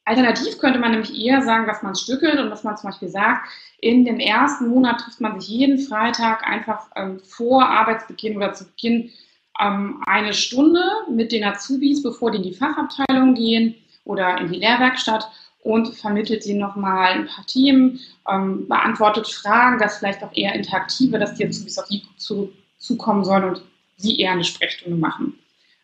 alternativ 0.05 0.57
könnte 0.59 0.79
man 0.79 0.91
nämlich 0.91 1.13
eher 1.15 1.41
sagen, 1.41 1.67
dass 1.67 1.83
man 1.83 1.95
stückelt 1.95 2.39
und 2.39 2.49
dass 2.49 2.63
man 2.63 2.77
zum 2.77 2.89
Beispiel 2.89 3.09
sagt, 3.09 3.47
in 3.79 4.05
dem 4.05 4.19
ersten 4.19 4.69
Monat 4.69 5.01
trifft 5.01 5.21
man 5.21 5.39
sich 5.39 5.49
jeden 5.49 5.79
Freitag 5.79 6.47
einfach 6.47 6.87
ähm, 6.95 7.19
vor 7.19 7.67
Arbeitsbeginn 7.67 8.37
oder 8.37 8.53
zu 8.53 8.65
Beginn 8.65 9.11
ähm, 9.59 10.01
eine 10.05 10.33
Stunde 10.33 10.81
mit 11.09 11.31
den 11.31 11.43
Azubis, 11.43 12.01
bevor 12.01 12.31
die 12.31 12.37
in 12.37 12.43
die 12.43 12.53
Fachabteilung 12.53 13.35
gehen 13.35 13.75
oder 14.03 14.37
in 14.39 14.51
die 14.51 14.59
Lehrwerkstatt 14.59 15.29
und 15.67 15.89
vermittelt 15.97 16.43
sie 16.43 16.53
nochmal 16.53 17.11
ein 17.11 17.27
paar 17.27 17.45
Themen, 17.45 17.99
ähm, 18.29 18.69
beantwortet 18.69 19.27
Fragen, 19.27 19.79
das 19.79 19.97
vielleicht 19.97 20.23
auch 20.23 20.31
eher 20.33 20.53
interaktive, 20.53 21.19
dass 21.19 21.33
die 21.33 21.45
Azubis 21.45 21.77
auf 21.77 21.89
die 21.89 22.03
zu, 22.15 22.53
zukommen 22.77 23.25
sollen 23.25 23.43
und 23.43 23.61
sie 23.97 24.17
eher 24.17 24.31
eine 24.31 24.45
Sprechstunde 24.45 24.97
machen. 24.97 25.37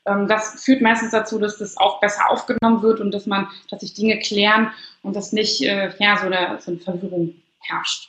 Ähm, 0.06 0.30
das 0.30 0.64
führt 0.64 0.82
meistens 0.82 1.12
dazu, 1.12 1.38
dass 1.38 1.58
das 1.58 1.76
auch 1.76 2.00
besser 2.00 2.30
aufgenommen 2.30 2.82
wird 2.82 3.02
und 3.02 3.14
dass 3.14 3.26
man, 3.26 3.50
dass 3.70 3.82
sich 3.82 3.94
Dinge 3.94 4.20
klären 4.20 4.72
und 5.02 5.18
dass 5.18 5.34
nicht 5.34 5.62
äh, 5.62 5.92
ja, 6.00 6.16
so, 6.16 6.28
eine, 6.28 6.62
so 6.62 6.72
eine 6.72 6.80
Verwirrung 6.80 7.36
herrscht. 7.60 8.08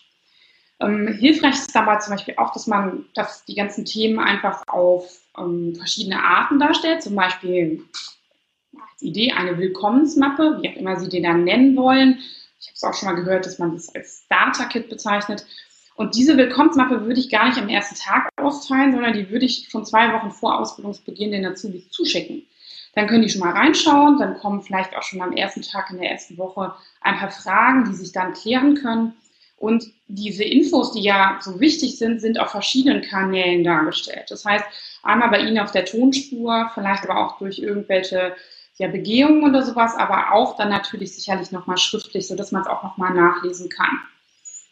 Ähm, 0.79 1.09
hilfreich 1.09 1.55
ist 1.55 1.75
dabei 1.75 1.97
zum 1.97 2.13
Beispiel 2.13 2.35
auch, 2.37 2.53
dass 2.53 2.69
man 2.69 3.07
dass 3.15 3.45
die 3.47 3.57
ganzen 3.57 3.85
Themen 3.85 4.21
einfach 4.21 4.63
auf 4.69 5.23
ähm, 5.37 5.75
verschiedene 5.75 6.23
Arten 6.23 6.61
darstellt. 6.61 7.03
Zum 7.03 7.17
Beispiel 7.17 7.83
Idee 9.05 9.33
eine 9.33 9.59
Willkommensmappe, 9.59 10.59
wie 10.61 10.69
auch 10.69 10.77
immer 10.77 10.99
Sie 10.99 11.09
den 11.09 11.23
dann 11.23 11.45
nennen 11.45 11.77
wollen. 11.77 12.19
Ich 12.61 12.69
habe 12.69 12.75
es 12.77 12.85
auch 12.85 12.95
schon 12.95 13.09
mal 13.09 13.21
gehört, 13.23 13.47
dass 13.47 13.59
man 13.59 13.75
das 13.75 13.95
als 13.95 14.25
Starter-Kit 14.25 14.89
bezeichnet. 14.89 15.45
Und 15.97 16.17
diese 16.17 16.37
Willkommensmappe 16.37 17.07
würde 17.07 17.21
ich 17.21 17.31
gar 17.31 17.49
nicht 17.49 17.59
am 17.59 17.69
ersten 17.69 17.95
Tag 17.95 18.29
austeilen, 18.37 18.93
sondern 18.93 19.13
die 19.13 19.31
würde 19.31 19.47
ich 19.47 19.69
schon 19.71 19.85
zwei 19.85 20.13
Wochen 20.13 20.31
vor 20.31 20.59
Ausbildungsbeginn 20.59 21.31
den 21.31 21.47
Azubis 21.47 21.89
zuschicken. 21.91 22.47
Dann 22.95 23.07
können 23.07 23.23
die 23.23 23.29
schon 23.29 23.41
mal 23.41 23.53
reinschauen, 23.53 24.19
dann 24.19 24.39
kommen 24.39 24.63
vielleicht 24.63 24.97
auch 24.97 25.03
schon 25.03 25.21
am 25.21 25.33
ersten 25.33 25.63
Tag 25.63 25.91
in 25.91 25.99
der 25.99 26.11
ersten 26.11 26.39
Woche 26.39 26.75
ein 27.01 27.17
paar 27.17 27.31
Fragen, 27.31 27.85
die 27.85 27.95
sich 27.95 28.13
dann 28.13 28.33
klären 28.33 28.75
können. 28.75 29.15
Und 29.57 29.87
diese 30.09 30.45
Infos, 30.45 30.93
die 30.93 31.03
ja 31.03 31.39
so 31.41 31.61
wichtig 31.61 31.99
sind, 31.99 32.21
sind 32.21 32.39
auf 32.39 32.51
verschiedenen 32.51 33.03
Kanälen 33.03 33.65
dargestellt. 33.65 34.27
Das 34.29 34.45
heißt, 34.45 34.65
einmal 35.03 35.31
bei 35.31 35.41
Ihnen 35.41 35.59
auf 35.59 35.71
der 35.71 35.85
Tonspur, 35.85 36.71
vielleicht 36.75 37.09
aber 37.09 37.25
auch 37.25 37.39
durch 37.39 37.59
irgendwelche 37.59 38.35
ja, 38.77 38.89
Begehungen 38.89 39.45
oder 39.45 39.63
sowas, 39.63 39.95
aber 39.97 40.33
auch 40.33 40.57
dann 40.57 40.69
natürlich 40.69 41.15
sicherlich 41.15 41.53
nochmal 41.53 41.79
schriftlich, 41.79 42.27
sodass 42.27 42.53
man 42.53 42.63
es 42.63 42.69
auch 42.69 42.83
nochmal 42.83 43.15
nachlesen 43.15 43.69
kann 43.69 44.01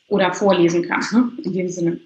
oder 0.08 0.32
vorlesen 0.32 0.86
kann, 0.86 1.04
ne? 1.12 1.32
in 1.44 1.52
dem 1.52 1.68
Sinne. 1.68 2.00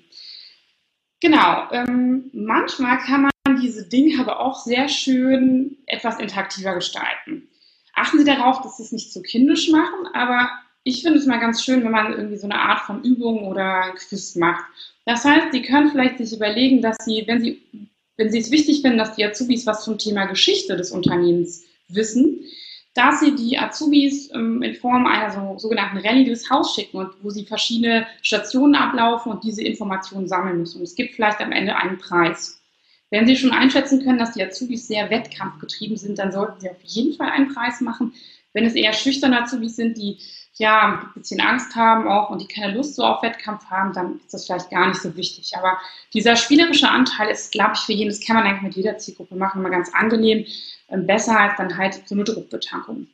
Genau, 1.20 1.68
ähm, 1.72 2.30
manchmal 2.34 2.98
kann 2.98 3.22
man 3.22 3.60
diese 3.62 3.88
Dinge 3.88 4.20
aber 4.20 4.40
auch 4.40 4.62
sehr 4.62 4.88
schön 4.88 5.78
etwas 5.86 6.18
interaktiver 6.18 6.74
gestalten. 6.74 7.48
Achten 7.94 8.18
Sie 8.18 8.24
darauf, 8.24 8.60
dass 8.60 8.76
Sie 8.76 8.82
es 8.82 8.92
nicht 8.92 9.12
zu 9.12 9.22
kindisch 9.22 9.70
machen, 9.70 10.06
aber 10.12 10.50
ich 10.82 11.02
finde 11.02 11.18
es 11.18 11.26
mal 11.26 11.40
ganz 11.40 11.64
schön, 11.64 11.82
wenn 11.82 11.90
man 11.90 12.12
irgendwie 12.12 12.36
so 12.36 12.46
eine 12.46 12.60
Art 12.60 12.80
von 12.80 13.02
Übung 13.02 13.46
oder 13.46 13.92
Quiz 13.96 14.36
macht. 14.36 14.64
Das 15.06 15.24
heißt, 15.24 15.48
Sie 15.50 15.62
können 15.62 15.90
vielleicht 15.90 16.18
sich 16.18 16.36
überlegen, 16.36 16.82
dass 16.82 16.98
Sie, 17.04 17.24
wenn 17.26 17.40
Sie, 17.40 17.62
wenn 18.18 18.30
Sie 18.30 18.38
es 18.38 18.50
wichtig 18.50 18.82
finden, 18.82 18.98
dass 18.98 19.16
die 19.16 19.24
Azubis 19.24 19.66
was 19.66 19.82
zum 19.82 19.96
Thema 19.96 20.26
Geschichte 20.26 20.76
des 20.76 20.92
Unternehmens 20.92 21.64
wissen, 21.88 22.40
dass 22.94 23.20
Sie 23.20 23.34
die 23.34 23.58
Azubis 23.58 24.30
ähm, 24.32 24.62
in 24.62 24.74
Form 24.74 25.06
einer 25.06 25.30
so, 25.30 25.58
sogenannten 25.58 25.98
Rallye 25.98 26.24
durchs 26.24 26.48
Haus 26.48 26.74
schicken 26.74 26.96
und 26.96 27.10
wo 27.22 27.30
Sie 27.30 27.44
verschiedene 27.44 28.06
Stationen 28.22 28.74
ablaufen 28.74 29.32
und 29.32 29.44
diese 29.44 29.62
Informationen 29.62 30.28
sammeln 30.28 30.58
müssen. 30.58 30.78
Und 30.78 30.84
es 30.84 30.94
gibt 30.94 31.14
vielleicht 31.14 31.40
am 31.40 31.52
Ende 31.52 31.76
einen 31.76 31.98
Preis. 31.98 32.62
Wenn 33.10 33.26
Sie 33.26 33.36
schon 33.36 33.52
einschätzen 33.52 34.02
können, 34.02 34.18
dass 34.18 34.32
die 34.32 34.42
Azubis 34.42 34.88
sehr 34.88 35.10
wettkampfgetrieben 35.10 35.96
sind, 35.96 36.18
dann 36.18 36.32
sollten 36.32 36.60
Sie 36.60 36.70
auf 36.70 36.82
jeden 36.82 37.14
Fall 37.14 37.28
einen 37.28 37.52
Preis 37.52 37.80
machen. 37.80 38.14
Wenn 38.54 38.64
es 38.64 38.74
eher 38.74 38.94
schüchterne 38.94 39.42
Azubis 39.42 39.76
sind, 39.76 39.98
die 39.98 40.16
ja, 40.58 41.10
ein 41.14 41.20
bisschen 41.20 41.40
Angst 41.40 41.76
haben 41.76 42.08
auch 42.08 42.30
und 42.30 42.40
die 42.40 42.48
keine 42.48 42.72
Lust 42.72 42.94
so 42.94 43.04
auf 43.04 43.22
Wettkampf 43.22 43.66
haben, 43.66 43.92
dann 43.92 44.20
ist 44.24 44.32
das 44.32 44.46
vielleicht 44.46 44.70
gar 44.70 44.88
nicht 44.88 45.00
so 45.00 45.14
wichtig. 45.16 45.52
Aber 45.56 45.78
dieser 46.14 46.34
spielerische 46.34 46.88
Anteil 46.88 47.28
ist, 47.28 47.52
glaube 47.52 47.72
ich, 47.74 47.80
für 47.80 47.92
jeden, 47.92 48.08
das 48.08 48.24
kann 48.24 48.36
man 48.36 48.46
eigentlich 48.46 48.62
mit 48.62 48.76
jeder 48.76 48.96
Zielgruppe 48.96 49.36
machen, 49.36 49.60
immer 49.60 49.70
ganz 49.70 49.92
angenehm, 49.92 50.46
ähm, 50.88 51.06
besser 51.06 51.38
als 51.38 51.56
dann 51.56 51.76
halt 51.76 52.02
so 52.06 52.14
eine 52.14 52.24
Druckbetankung. 52.24 53.06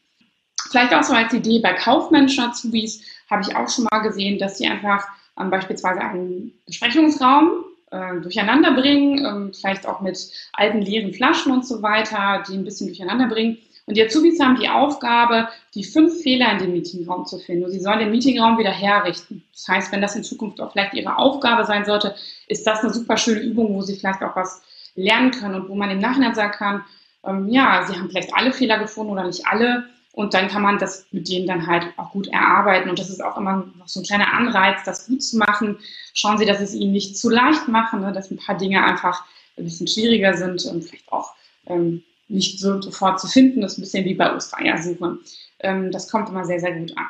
Vielleicht 0.71 0.95
auch 0.95 1.03
so 1.03 1.15
als 1.15 1.33
Idee 1.35 1.59
bei 1.59 1.73
kaufmännischen 1.73 2.45
Azubis 2.45 3.03
habe 3.29 3.43
ich 3.43 3.57
auch 3.57 3.69
schon 3.69 3.87
mal 3.91 4.01
gesehen, 4.01 4.39
dass 4.39 4.59
sie 4.59 4.69
einfach 4.69 5.05
ähm, 5.39 5.51
beispielsweise 5.51 6.01
einen 6.01 6.53
Besprechungsraum 6.67 7.65
äh, 7.91 8.21
durcheinander 8.21 8.73
bringen, 8.73 9.25
ähm, 9.25 9.53
vielleicht 9.53 9.87
auch 9.87 10.01
mit 10.01 10.31
alten 10.53 10.81
leeren 10.81 11.13
Flaschen 11.13 11.51
und 11.51 11.67
so 11.67 11.83
weiter, 11.83 12.45
die 12.49 12.55
ein 12.55 12.65
bisschen 12.65 12.87
durcheinander 12.87 13.27
bringen 13.27 13.59
und 13.93 13.97
die 13.97 14.05
Azubis 14.05 14.41
haben 14.41 14.59
die 14.59 14.71
Aufgabe, 14.71 15.49
die 15.75 15.85
fünf 15.85 16.23
Fehler 16.23 16.51
in 16.53 16.59
dem 16.61 16.73
Meetingraum 16.73 17.27
zu 17.27 17.39
finden. 17.39 17.67
Und 17.67 17.73
sie 17.73 17.79
sollen 17.79 17.99
den 17.99 18.11
Meetingraum 18.11 18.57
wieder 18.57 18.71
herrichten. 18.71 19.45
Das 19.53 19.69
heißt, 19.69 19.93
wenn 19.93 20.01
das 20.01 20.17
in 20.17 20.25
Zukunft 20.25 20.63
auch 20.63 20.73
vielleicht 20.73 20.95
ihre 20.95 21.19
Aufgabe 21.19 21.67
sein 21.67 21.85
sollte, 21.85 22.15
ist 22.49 22.67
das 22.67 22.81
eine 22.81 22.91
super 22.91 23.19
schöne 23.19 23.41
Übung, 23.41 23.75
wo 23.75 23.83
sie 23.83 23.95
vielleicht 23.95 24.23
auch 24.23 24.35
was 24.35 24.63
lernen 24.95 25.31
können 25.31 25.57
und 25.57 25.69
wo 25.69 25.75
man 25.75 25.91
im 25.91 25.99
Nachhinein 25.99 26.35
sagen 26.35 26.53
kann, 26.53 26.85
ähm, 27.27 27.51
ja, 27.51 27.85
sie 27.87 27.93
haben 27.93 28.09
vielleicht 28.09 28.33
alle 28.33 28.55
Fehler 28.55 28.79
gefunden 28.79 29.13
oder 29.13 29.27
nicht 29.27 29.47
alle. 29.47 29.85
Und 30.15 30.33
dann 30.33 30.49
kann 30.49 30.63
man 30.63 30.79
das 30.79 31.05
mit 31.11 31.29
denen 31.29 31.47
dann 31.47 31.67
halt 31.67 31.85
auch 31.99 32.13
gut 32.13 32.29
erarbeiten. 32.29 32.89
Und 32.89 32.99
das 32.99 33.11
ist 33.11 33.23
auch 33.23 33.37
immer 33.37 33.71
noch 33.79 33.89
so 33.89 34.01
ein 34.01 34.07
kleiner 34.07 34.33
Anreiz, 34.33 34.83
das 34.87 35.07
gut 35.07 35.23
zu 35.23 35.37
machen. 35.37 35.77
Schauen 36.15 36.39
Sie, 36.39 36.47
dass 36.47 36.63
es 36.63 36.73
Ihnen 36.73 36.93
nicht 36.93 37.19
zu 37.19 37.29
leicht 37.29 37.69
machen, 37.69 38.01
ne, 38.01 38.13
dass 38.13 38.31
ein 38.31 38.39
paar 38.39 38.57
Dinge 38.57 38.83
einfach 38.83 39.23
ein 39.59 39.65
bisschen 39.65 39.87
schwieriger 39.87 40.33
sind 40.33 40.65
und 40.65 40.83
vielleicht 40.83 41.13
auch 41.13 41.35
ähm, 41.67 42.03
nicht 42.33 42.59
so 42.59 42.81
sofort 42.81 43.21
zu 43.21 43.27
finden. 43.27 43.61
Das 43.61 43.73
ist 43.73 43.79
ein 43.79 43.83
bisschen 43.83 44.05
wie 44.05 44.15
bei 44.15 44.35
Ostereiersuche. 44.35 45.19
Ähm, 45.61 45.91
das 45.91 46.11
kommt 46.11 46.29
immer 46.29 46.45
sehr, 46.45 46.61
sehr 46.61 46.75
gut 46.75 46.97
an. 46.97 47.07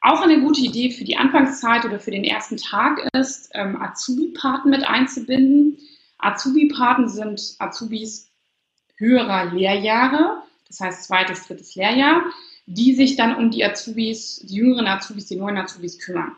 Auch 0.00 0.20
eine 0.20 0.40
gute 0.40 0.60
Idee 0.60 0.90
für 0.90 1.04
die 1.04 1.16
Anfangszeit 1.16 1.84
oder 1.84 2.00
für 2.00 2.10
den 2.10 2.24
ersten 2.24 2.56
Tag 2.56 3.08
ist, 3.12 3.50
ähm, 3.54 3.80
Azubi-Paten 3.80 4.70
mit 4.70 4.84
einzubinden. 4.84 5.78
Azubi-Paten 6.18 7.08
sind 7.08 7.54
Azubis 7.58 8.28
höherer 8.96 9.52
Lehrjahre, 9.52 10.42
das 10.66 10.80
heißt 10.80 11.04
zweites, 11.04 11.46
drittes 11.46 11.74
Lehrjahr, 11.76 12.22
die 12.66 12.94
sich 12.94 13.16
dann 13.16 13.36
um 13.36 13.50
die 13.50 13.64
Azubis, 13.64 14.40
die 14.44 14.56
jüngeren 14.56 14.86
Azubis, 14.86 15.26
die 15.26 15.36
neuen 15.36 15.56
Azubis 15.56 15.98
kümmern. 15.98 16.32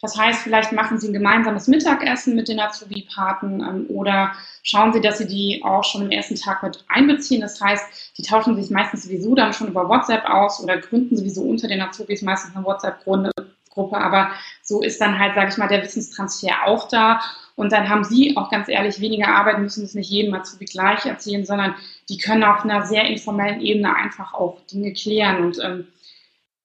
Das 0.00 0.16
heißt, 0.16 0.42
vielleicht 0.42 0.72
machen 0.72 0.98
Sie 0.98 1.08
ein 1.08 1.12
gemeinsames 1.12 1.66
Mittagessen 1.66 2.36
mit 2.36 2.48
den 2.48 2.60
Azubi-Paten 2.60 3.60
ähm, 3.60 3.86
oder 3.88 4.32
schauen 4.62 4.92
Sie, 4.92 5.00
dass 5.00 5.18
Sie 5.18 5.26
die 5.26 5.62
auch 5.64 5.82
schon 5.82 6.02
im 6.02 6.10
ersten 6.10 6.36
Tag 6.36 6.62
mit 6.62 6.84
einbeziehen. 6.88 7.40
Das 7.40 7.60
heißt, 7.60 8.14
die 8.16 8.22
tauschen 8.22 8.54
sich 8.54 8.70
meistens 8.70 9.04
sowieso 9.04 9.34
dann 9.34 9.52
schon 9.52 9.68
über 9.68 9.88
WhatsApp 9.88 10.24
aus 10.24 10.62
oder 10.62 10.78
gründen 10.78 11.16
sowieso 11.16 11.42
unter 11.42 11.66
den 11.66 11.80
Azubis 11.80 12.22
meistens 12.22 12.54
eine 12.54 12.64
WhatsApp-Gruppe. 12.64 13.98
Aber 13.98 14.30
so 14.62 14.82
ist 14.82 15.00
dann 15.00 15.18
halt, 15.18 15.34
sage 15.34 15.50
ich 15.50 15.56
mal, 15.56 15.68
der 15.68 15.82
Wissenstransfer 15.82 16.66
auch 16.66 16.88
da. 16.88 17.20
Und 17.56 17.72
dann 17.72 17.88
haben 17.88 18.04
Sie 18.04 18.36
auch 18.36 18.50
ganz 18.50 18.68
ehrlich 18.68 19.00
weniger 19.00 19.34
Arbeit, 19.34 19.58
müssen 19.58 19.84
es 19.84 19.94
nicht 19.94 20.10
jedem 20.10 20.32
Azubi 20.32 20.64
gleich 20.66 21.06
erzählen, 21.06 21.44
sondern 21.44 21.74
die 22.08 22.18
können 22.18 22.44
auf 22.44 22.62
einer 22.62 22.86
sehr 22.86 23.04
informellen 23.06 23.60
Ebene 23.60 23.96
einfach 23.96 24.32
auch 24.32 24.60
Dinge 24.72 24.92
klären. 24.92 25.42
Und 25.42 25.58
ähm, 25.60 25.88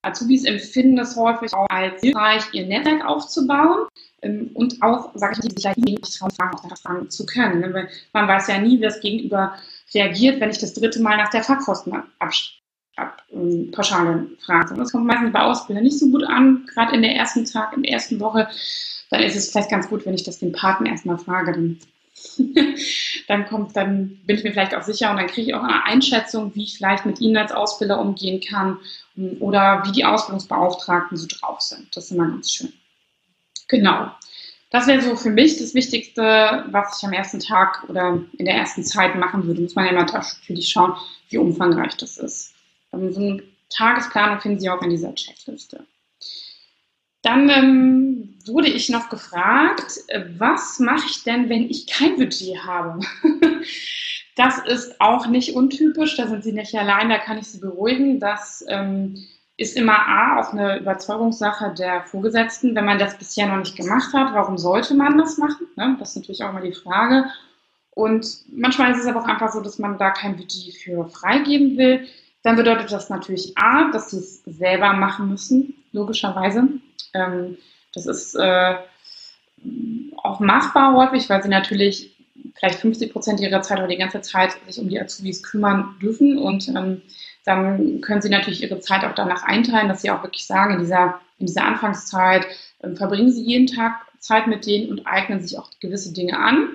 Azubis 0.04 0.44
empfinden 0.44 1.00
es 1.00 1.16
häufig 1.16 1.54
auch 1.54 1.68
als 1.70 2.02
hilfreich, 2.02 2.44
ihr 2.52 2.68
Netzwerk 2.68 3.06
aufzubauen 3.06 3.88
ähm, 4.22 4.52
und 4.54 4.82
auch, 4.82 5.12
sage 5.16 5.34
ich 5.34 5.44
mal, 5.44 5.74
sich 5.76 5.84
nicht 5.84 6.20
trauen, 6.20 6.32
Fragen, 6.32 6.58
fragen 6.76 7.10
zu 7.10 7.26
können. 7.26 7.62
Ne? 7.62 7.88
Man 8.12 8.28
weiß 8.28 8.48
ja 8.48 8.60
nie, 8.60 8.78
wie 8.78 8.84
das 8.84 9.00
Gegenüber 9.00 9.56
reagiert, 9.94 10.40
wenn 10.40 10.50
ich 10.50 10.60
das 10.60 10.74
dritte 10.74 11.02
Mal 11.02 11.18
nach 11.18 11.30
der 11.30 11.44
Fahrkostenpauschale 11.44 12.52
ähm, 13.32 14.38
frage. 14.40 14.76
Das 14.76 14.92
kommt 14.92 15.06
meistens 15.06 15.32
bei 15.32 15.42
Ausbildern 15.42 15.84
nicht 15.84 16.00
so 16.00 16.10
gut 16.10 16.24
an, 16.26 16.66
gerade 16.74 16.96
in 16.96 17.02
der 17.02 17.16
ersten 17.16 17.46
Tag, 17.46 17.74
in 17.76 17.84
der 17.84 17.94
ersten 17.94 18.20
Woche. 18.20 18.50
Dann 19.10 19.22
ist 19.22 19.36
es 19.36 19.52
vielleicht 19.52 19.72
ganz 19.72 19.88
gut, 19.90 20.06
wenn 20.06 20.16
ich 20.16 20.24
das 20.24 20.40
den 20.40 20.52
Paten 20.52 20.86
erstmal 20.86 21.18
frage. 21.18 21.54
Dann 21.54 21.80
dann 23.28 23.46
kommt, 23.46 23.76
dann 23.76 24.20
bin 24.26 24.38
ich 24.38 24.44
mir 24.44 24.52
vielleicht 24.52 24.76
auch 24.76 24.84
sicher 24.84 25.12
und 25.12 25.18
dann 25.18 25.28
kriege 25.28 25.48
ich 25.48 25.56
auch 25.56 25.64
eine 25.64 25.86
Einschätzung, 25.86 26.54
wie 26.56 26.64
ich 26.64 26.78
vielleicht 26.78 27.06
mit 27.06 27.20
Ihnen 27.20 27.38
als 27.38 27.52
Ausbilder 27.52 28.00
umgehen 28.00 28.42
kann 28.42 28.80
ähm, 29.18 29.38
oder 29.40 29.84
wie 29.86 29.92
die 29.92 30.06
Ausbildungsbeauftragten 30.06 31.18
so 31.18 31.28
drauf 31.28 31.62
sind. 31.62 31.96
Das 31.96 32.06
ist 32.06 32.12
immer 32.12 32.28
ganz 32.28 32.52
schön. 32.52 32.74
Genau. 33.68 34.12
Das 34.70 34.88
wäre 34.88 35.02
so 35.02 35.16
für 35.16 35.30
mich 35.30 35.58
das 35.58 35.76
Wichtigste, 35.76 36.66
was 36.72 36.98
ich 36.98 37.06
am 37.06 37.14
ersten 37.14 37.40
Tag 37.40 37.84
oder 37.90 38.20
in 38.38 38.46
der 38.46 38.56
ersten 38.56 38.84
Zeit 38.84 39.16
machen 39.16 39.46
würde. 39.46 39.62
Muss 39.62 39.76
man 39.76 39.86
ja 39.86 39.92
immer 39.92 40.06
natürlich 40.06 40.70
schauen, 40.70 40.96
wie 41.30 41.38
umfangreich 41.38 41.96
das 41.98 42.18
ist. 42.18 42.54
Ähm, 42.92 43.12
so 43.12 43.22
eine 43.22 43.44
Tagesplanung 43.70 44.40
finden 44.40 44.60
Sie 44.60 44.70
auch 44.70 44.82
in 44.82 44.90
dieser 44.90 45.14
Checkliste. 45.16 45.86
Dann 47.24 47.50
ähm, 47.50 48.36
wurde 48.46 48.68
ich 48.68 48.90
noch 48.90 49.10
gefragt, 49.10 49.98
äh, 50.08 50.26
was 50.38 50.80
mache 50.80 51.06
ich 51.10 51.24
denn, 51.24 51.50
wenn 51.50 51.70
ich 51.70 51.88
kein 51.88 52.18
Budget 52.18 52.66
habe? 52.66 53.00
das 54.36 54.60
ist 54.60 55.00
auch 55.00 55.28
nicht 55.28 55.56
untypisch, 55.56 56.18
da 56.18 56.28
sind 56.28 56.44
Sie 56.44 56.52
nicht 56.52 56.76
allein, 56.76 57.10
da 57.10 57.18
kann 57.18 57.38
ich 57.38 57.48
Sie 57.48 57.60
beruhigen. 57.60 58.20
Das 58.20 58.64
ähm, 58.68 59.16
ist 59.56 59.78
immer 59.78 59.98
A, 60.06 60.42
auch 60.42 60.52
eine 60.52 60.80
Überzeugungssache 60.80 61.74
der 61.74 62.04
Vorgesetzten. 62.04 62.76
Wenn 62.76 62.86
man 62.86 63.00
das 63.00 63.18
bisher 63.18 63.48
noch 63.48 63.58
nicht 63.58 63.78
gemacht 63.78 64.14
hat, 64.14 64.34
warum 64.34 64.58
sollte 64.58 64.94
man 64.94 65.18
das 65.18 65.38
machen? 65.38 65.68
Ne? 65.78 65.96
Das 66.00 66.10
ist 66.10 66.16
natürlich 66.18 66.44
auch 66.44 66.50
immer 66.50 66.62
die 66.62 66.74
Frage. 66.74 67.26
Und 67.92 68.44
manchmal 68.52 68.92
ist 68.92 69.00
es 69.00 69.06
aber 69.06 69.22
auch 69.22 69.28
einfach 69.28 69.54
so, 69.54 69.62
dass 69.62 69.80
man 69.80 69.98
da 69.98 70.12
kein 70.12 70.36
Budget 70.36 70.76
für 70.76 71.06
freigeben 71.06 71.78
will. 71.78 72.06
Dann 72.42 72.58
bedeutet 72.58 72.92
das 72.92 73.10
natürlich 73.10 73.58
A, 73.58 73.92
dass 73.92 74.12
Sie 74.12 74.18
es 74.18 74.44
selber 74.44 74.92
machen 74.92 75.30
müssen, 75.30 75.76
logischerweise. 75.94 76.68
Ähm, 77.14 77.58
das 77.94 78.06
ist 78.06 78.36
äh, 78.36 78.76
auch 80.18 80.40
machbar 80.40 80.96
häufig, 80.96 81.30
weil 81.30 81.44
sie 81.44 81.50
natürlich 81.50 82.16
vielleicht 82.56 82.80
50 82.80 83.12
Prozent 83.12 83.40
ihrer 83.40 83.62
Zeit 83.62 83.78
oder 83.78 83.88
die 83.88 83.98
ganze 83.98 84.22
Zeit 84.22 84.58
sich 84.68 84.80
um 84.80 84.90
die 84.90 85.00
Azubis 85.00 85.44
kümmern 85.44 85.96
dürfen 86.02 86.38
und 86.38 86.68
ähm, 86.70 87.02
dann 87.46 88.02
können 88.02 88.22
sie 88.22 88.30
natürlich 88.30 88.64
ihre 88.64 88.80
Zeit 88.80 89.04
auch 89.04 89.16
danach 89.16 89.44
einteilen, 89.44 89.90
dass 89.90 90.02
sie 90.02 90.12
auch 90.12 90.24
wirklich 90.24 90.46
sagen, 90.46 90.76
in 90.76 90.80
dieser, 90.80 91.20
in 91.40 91.48
dieser 91.48 91.66
Anfangszeit 91.66 92.46
ähm, 92.82 92.96
verbringen 92.96 93.32
sie 93.32 93.44
jeden 93.44 93.68
Tag 93.68 94.00
Zeit 94.20 94.48
mit 94.48 94.66
denen 94.66 94.90
und 94.90 95.06
eignen 95.06 95.42
sich 95.42 95.58
auch 95.60 95.70
gewisse 95.82 96.14
Dinge 96.14 96.40
an. 96.40 96.70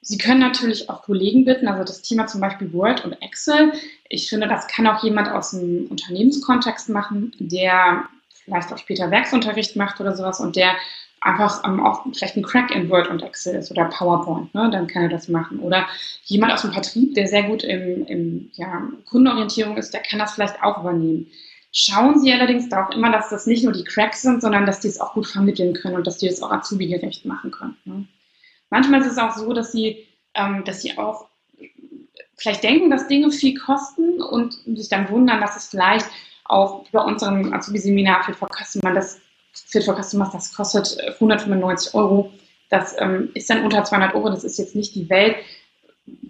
Sie 0.00 0.16
können 0.16 0.40
natürlich 0.40 0.88
auch 0.88 1.02
Kollegen 1.02 1.44
bitten, 1.44 1.66
also 1.66 1.82
das 1.82 2.02
Thema 2.02 2.26
zum 2.28 2.40
Beispiel 2.40 2.72
Word 2.72 3.04
und 3.04 3.20
Excel. 3.20 3.72
Ich 4.08 4.28
finde, 4.28 4.46
das 4.46 4.68
kann 4.68 4.86
auch 4.86 5.02
jemand 5.02 5.28
aus 5.28 5.50
dem 5.50 5.88
Unternehmenskontext 5.90 6.88
machen, 6.88 7.34
der 7.38 8.04
vielleicht 8.48 8.72
auch 8.72 8.78
später 8.78 9.10
Werksunterricht 9.10 9.76
macht 9.76 10.00
oder 10.00 10.16
sowas 10.16 10.40
und 10.40 10.56
der 10.56 10.74
einfach 11.20 11.64
ähm, 11.64 11.84
auch 11.84 12.04
vielleicht 12.12 12.36
ein 12.36 12.42
Crack 12.42 12.70
in 12.70 12.88
Word 12.88 13.08
und 13.08 13.22
Excel 13.22 13.56
ist 13.56 13.70
oder 13.70 13.86
PowerPoint, 13.86 14.54
ne? 14.54 14.70
dann 14.70 14.86
kann 14.86 15.02
er 15.02 15.08
das 15.08 15.28
machen. 15.28 15.60
Oder 15.60 15.86
jemand 16.24 16.52
aus 16.52 16.62
dem 16.62 16.72
Vertrieb, 16.72 17.14
der 17.14 17.26
sehr 17.26 17.44
gut 17.44 17.64
im, 17.64 18.06
im 18.06 18.50
ja, 18.54 18.82
Kundenorientierung 19.04 19.76
ist, 19.76 19.92
der 19.92 20.02
kann 20.02 20.18
das 20.18 20.32
vielleicht 20.32 20.62
auch 20.62 20.80
übernehmen. 20.80 21.26
Schauen 21.72 22.20
Sie 22.20 22.32
allerdings 22.32 22.68
da 22.68 22.86
auch 22.86 22.90
immer, 22.90 23.10
dass 23.12 23.28
das 23.28 23.46
nicht 23.46 23.64
nur 23.64 23.72
die 23.72 23.84
Cracks 23.84 24.22
sind, 24.22 24.40
sondern 24.40 24.64
dass 24.64 24.80
die 24.80 24.88
es 24.88 25.00
auch 25.00 25.14
gut 25.14 25.26
vermitteln 25.26 25.74
können 25.74 25.96
und 25.96 26.06
dass 26.06 26.18
die 26.18 26.28
es 26.28 26.42
auch 26.42 26.50
Azubi-gerecht 26.50 27.26
machen 27.26 27.50
können. 27.50 27.76
Ne? 27.84 28.04
Manchmal 28.70 29.00
ist 29.00 29.12
es 29.12 29.18
auch 29.18 29.32
so, 29.36 29.52
dass 29.52 29.72
sie, 29.72 30.06
ähm, 30.34 30.64
dass 30.64 30.82
sie 30.82 30.96
auch 30.96 31.26
vielleicht 32.36 32.62
denken, 32.62 32.90
dass 32.90 33.08
Dinge 33.08 33.30
viel 33.30 33.58
kosten 33.58 34.22
und 34.22 34.54
sich 34.54 34.88
dann 34.88 35.10
wundern, 35.10 35.40
dass 35.40 35.56
es 35.56 35.66
vielleicht 35.66 36.06
auch 36.48 36.84
bei 36.90 37.00
unserem 37.00 37.52
Azubi-Seminar 37.52 38.24
Fit 38.24 38.36
for 38.36 38.48
Customer, 38.48 38.92
das 38.92 39.20
Fit 39.52 39.84
for 39.84 40.00
Customers, 40.00 40.30
das 40.32 40.54
kostet 40.54 40.98
195 41.14 41.94
Euro. 41.94 42.32
Das 42.70 42.96
ähm, 42.98 43.30
ist 43.34 43.48
dann 43.48 43.64
unter 43.64 43.84
200 43.84 44.14
Euro, 44.14 44.30
das 44.30 44.44
ist 44.44 44.58
jetzt 44.58 44.74
nicht 44.74 44.94
die 44.94 45.08
Welt. 45.08 45.36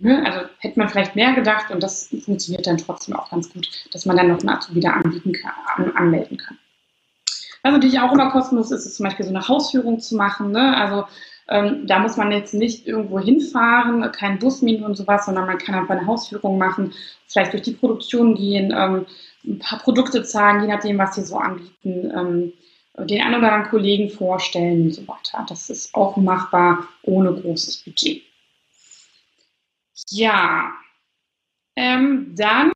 Ne? 0.00 0.24
Also 0.24 0.48
hätte 0.58 0.78
man 0.78 0.88
vielleicht 0.88 1.16
mehr 1.16 1.32
gedacht 1.32 1.70
und 1.70 1.82
das 1.82 2.08
funktioniert 2.24 2.66
dann 2.66 2.78
trotzdem 2.78 3.16
auch 3.16 3.30
ganz 3.30 3.52
gut, 3.52 3.68
dass 3.92 4.06
man 4.06 4.16
dann 4.16 4.28
noch 4.28 4.40
einen 4.40 4.48
Azubi 4.48 4.80
da 4.80 4.90
anbieten 4.90 5.32
kann, 5.32 5.52
an, 5.76 5.96
anmelden 5.96 6.36
kann. 6.36 6.58
Was 7.62 7.72
natürlich 7.72 8.00
auch 8.00 8.12
immer 8.12 8.30
kostenlos 8.30 8.70
ist, 8.70 8.86
ist 8.86 8.96
zum 8.96 9.04
Beispiel 9.04 9.26
so 9.26 9.34
eine 9.34 9.46
Hausführung 9.46 10.00
zu 10.00 10.16
machen. 10.16 10.52
Ne? 10.52 10.76
Also 10.76 11.04
ähm, 11.48 11.86
da 11.86 11.98
muss 11.98 12.16
man 12.16 12.30
jetzt 12.30 12.54
nicht 12.54 12.86
irgendwo 12.86 13.18
hinfahren, 13.18 14.10
kein 14.12 14.38
Busmin 14.38 14.84
und 14.84 14.96
sowas, 14.96 15.26
sondern 15.26 15.46
man 15.46 15.58
kann 15.58 15.74
einfach 15.74 15.96
eine 15.96 16.06
Hausführung 16.06 16.58
machen, 16.58 16.92
vielleicht 17.26 17.52
durch 17.52 17.62
die 17.62 17.72
Produktion 17.72 18.34
gehen, 18.34 18.72
ähm, 18.76 19.06
ein 19.48 19.58
paar 19.58 19.78
Produkte 19.78 20.22
zeigen, 20.22 20.62
je 20.62 20.68
nachdem, 20.68 20.98
was 20.98 21.14
sie 21.14 21.22
so 21.22 21.36
anbieten, 21.36 22.12
ähm, 22.14 22.52
den 23.06 23.22
einen 23.22 23.36
oder 23.36 23.52
anderen 23.52 23.70
Kollegen 23.70 24.10
vorstellen 24.10 24.82
und 24.82 24.94
so 24.94 25.06
weiter. 25.06 25.44
Das 25.48 25.70
ist 25.70 25.94
auch 25.94 26.16
machbar 26.16 26.88
ohne 27.02 27.32
großes 27.32 27.84
Budget. 27.84 28.22
Ja, 30.10 30.72
ähm, 31.76 32.34
dann 32.34 32.72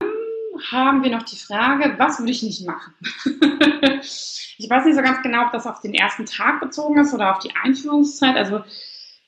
haben 0.71 1.03
wir 1.03 1.11
noch 1.11 1.25
die 1.25 1.37
Frage, 1.37 1.95
was 1.99 2.19
würde 2.19 2.31
ich 2.31 2.43
nicht 2.43 2.67
machen? 2.67 2.95
ich 4.03 4.67
weiß 4.69 4.85
nicht 4.85 4.95
so 4.95 5.03
ganz 5.03 5.23
genau, 5.23 5.47
ob 5.47 5.53
das 5.53 5.67
auf 5.67 5.81
den 5.81 5.95
ersten 5.95 6.27
Tag 6.27 6.61
bezogen 6.61 6.99
ist 6.99 7.13
oder 7.13 7.33
auf 7.33 7.41
die 7.41 7.53
Einführungszeit. 7.63 8.37
Also 8.37 8.63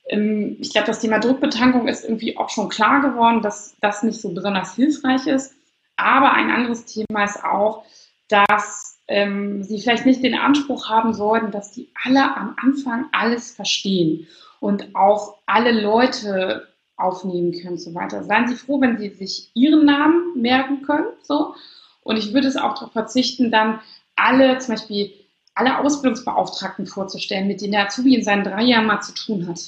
ähm, 0.06 0.56
ich 0.60 0.70
glaube, 0.70 0.86
das 0.86 1.00
Thema 1.00 1.18
Druckbetankung 1.18 1.88
ist 1.88 2.04
irgendwie 2.04 2.36
auch 2.36 2.50
schon 2.50 2.68
klar 2.68 3.00
geworden, 3.00 3.42
dass 3.42 3.76
das 3.80 4.02
nicht 4.02 4.20
so 4.20 4.32
besonders 4.32 4.74
hilfreich 4.76 5.26
ist. 5.26 5.54
Aber 5.96 6.32
ein 6.32 6.50
anderes 6.50 6.86
Thema 6.86 7.24
ist 7.24 7.42
auch, 7.44 7.84
dass 8.28 9.00
ähm, 9.06 9.62
sie 9.62 9.78
vielleicht 9.78 10.06
nicht 10.06 10.22
den 10.22 10.34
Anspruch 10.34 10.88
haben 10.88 11.12
sollten, 11.12 11.50
dass 11.50 11.72
die 11.72 11.90
alle 12.02 12.36
am 12.36 12.56
Anfang 12.60 13.06
alles 13.12 13.50
verstehen 13.50 14.26
und 14.60 14.94
auch 14.94 15.38
alle 15.46 15.72
Leute 15.72 16.68
aufnehmen 16.96 17.52
können 17.52 17.74
und 17.74 17.80
so 17.80 17.94
weiter. 17.94 18.24
Seien 18.24 18.48
Sie 18.48 18.54
froh, 18.54 18.80
wenn 18.80 18.98
Sie 18.98 19.10
sich 19.10 19.50
Ihren 19.54 19.84
Namen 19.84 20.40
merken 20.40 20.82
können. 20.82 21.08
So. 21.22 21.54
Und 22.02 22.16
ich 22.16 22.32
würde 22.32 22.48
es 22.48 22.56
auch 22.56 22.74
darauf 22.74 22.92
verzichten, 22.92 23.50
dann 23.50 23.80
alle, 24.16 24.58
zum 24.58 24.74
Beispiel 24.74 25.12
alle 25.54 25.78
Ausbildungsbeauftragten 25.78 26.86
vorzustellen, 26.86 27.46
mit 27.46 27.60
denen 27.60 27.72
der 27.72 27.84
Azubi 27.84 28.14
in 28.14 28.24
seinen 28.24 28.44
drei 28.44 28.62
Jahren 28.62 28.86
mal 28.86 29.00
zu 29.00 29.14
tun 29.14 29.46
hat. 29.48 29.60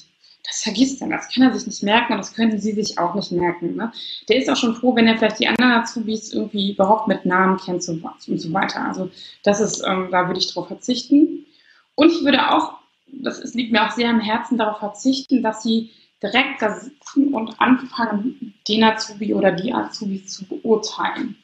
Das 0.46 0.62
vergisst 0.62 1.02
er, 1.02 1.08
das 1.08 1.28
kann 1.28 1.42
er 1.42 1.52
sich 1.52 1.66
nicht 1.66 1.82
merken 1.82 2.12
und 2.12 2.18
das 2.18 2.34
können 2.34 2.58
Sie 2.60 2.72
sich 2.72 2.98
auch 2.98 3.14
nicht 3.14 3.32
merken. 3.32 3.74
Ne? 3.74 3.90
Der 4.28 4.36
ist 4.36 4.48
auch 4.48 4.56
schon 4.56 4.76
froh, 4.76 4.94
wenn 4.94 5.08
er 5.08 5.18
vielleicht 5.18 5.40
die 5.40 5.48
anderen 5.48 5.72
Azubis 5.72 6.32
irgendwie 6.32 6.72
überhaupt 6.72 7.08
mit 7.08 7.26
Namen 7.26 7.56
kennt 7.56 7.86
und 7.88 8.38
so 8.38 8.52
weiter. 8.52 8.86
Also 8.86 9.10
das 9.42 9.60
ist, 9.60 9.82
ähm, 9.86 10.08
da 10.10 10.26
würde 10.28 10.38
ich 10.38 10.48
darauf 10.48 10.68
verzichten. 10.68 11.46
Und 11.96 12.12
ich 12.12 12.24
würde 12.24 12.50
auch, 12.52 12.74
das 13.08 13.40
ist, 13.40 13.54
liegt 13.54 13.72
mir 13.72 13.84
auch 13.84 13.90
sehr 13.90 14.08
am 14.08 14.20
Herzen, 14.20 14.56
darauf 14.56 14.78
verzichten, 14.78 15.42
dass 15.42 15.62
Sie 15.62 15.90
direkt 16.22 16.62
da 16.62 16.78
sitzen 16.78 17.34
und 17.34 17.60
anfangen, 17.60 18.54
den 18.68 18.84
Azubi 18.84 19.34
oder 19.34 19.52
die 19.52 19.72
Azubis 19.72 20.32
zu 20.32 20.46
beurteilen. 20.46 21.36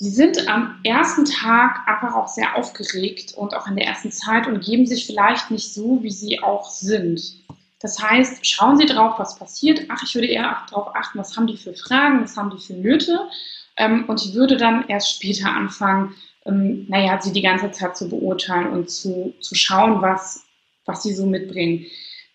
Die 0.00 0.10
sind 0.10 0.48
am 0.48 0.80
ersten 0.84 1.24
Tag 1.24 1.86
einfach 1.86 2.14
auch 2.14 2.28
sehr 2.28 2.56
aufgeregt 2.56 3.34
und 3.34 3.54
auch 3.54 3.68
in 3.68 3.76
der 3.76 3.86
ersten 3.86 4.10
Zeit 4.10 4.46
und 4.46 4.64
geben 4.64 4.86
sich 4.86 5.06
vielleicht 5.06 5.50
nicht 5.50 5.72
so, 5.72 6.02
wie 6.02 6.10
sie 6.10 6.40
auch 6.40 6.68
sind. 6.70 7.36
Das 7.82 8.00
heißt, 8.00 8.46
schauen 8.46 8.78
Sie 8.78 8.86
drauf, 8.86 9.18
was 9.18 9.36
passiert. 9.36 9.86
Ach, 9.88 10.02
ich 10.04 10.14
würde 10.14 10.28
eher 10.28 10.56
darauf 10.70 10.94
achten, 10.94 11.18
was 11.18 11.36
haben 11.36 11.48
die 11.48 11.56
für 11.56 11.74
Fragen, 11.74 12.22
was 12.22 12.36
haben 12.36 12.50
die 12.50 12.64
für 12.64 12.74
Nöte. 12.74 13.28
Ähm, 13.76 14.04
und 14.06 14.24
ich 14.24 14.34
würde 14.34 14.56
dann 14.56 14.88
erst 14.88 15.16
später 15.16 15.52
anfangen, 15.52 16.14
ähm, 16.46 16.86
naja, 16.88 17.20
sie 17.20 17.32
die 17.32 17.42
ganze 17.42 17.72
Zeit 17.72 17.96
zu 17.96 18.08
beurteilen 18.08 18.68
und 18.68 18.88
zu, 18.88 19.34
zu 19.40 19.56
schauen, 19.56 20.00
was, 20.00 20.44
was 20.84 21.02
sie 21.02 21.12
so 21.12 21.26
mitbringen. 21.26 21.86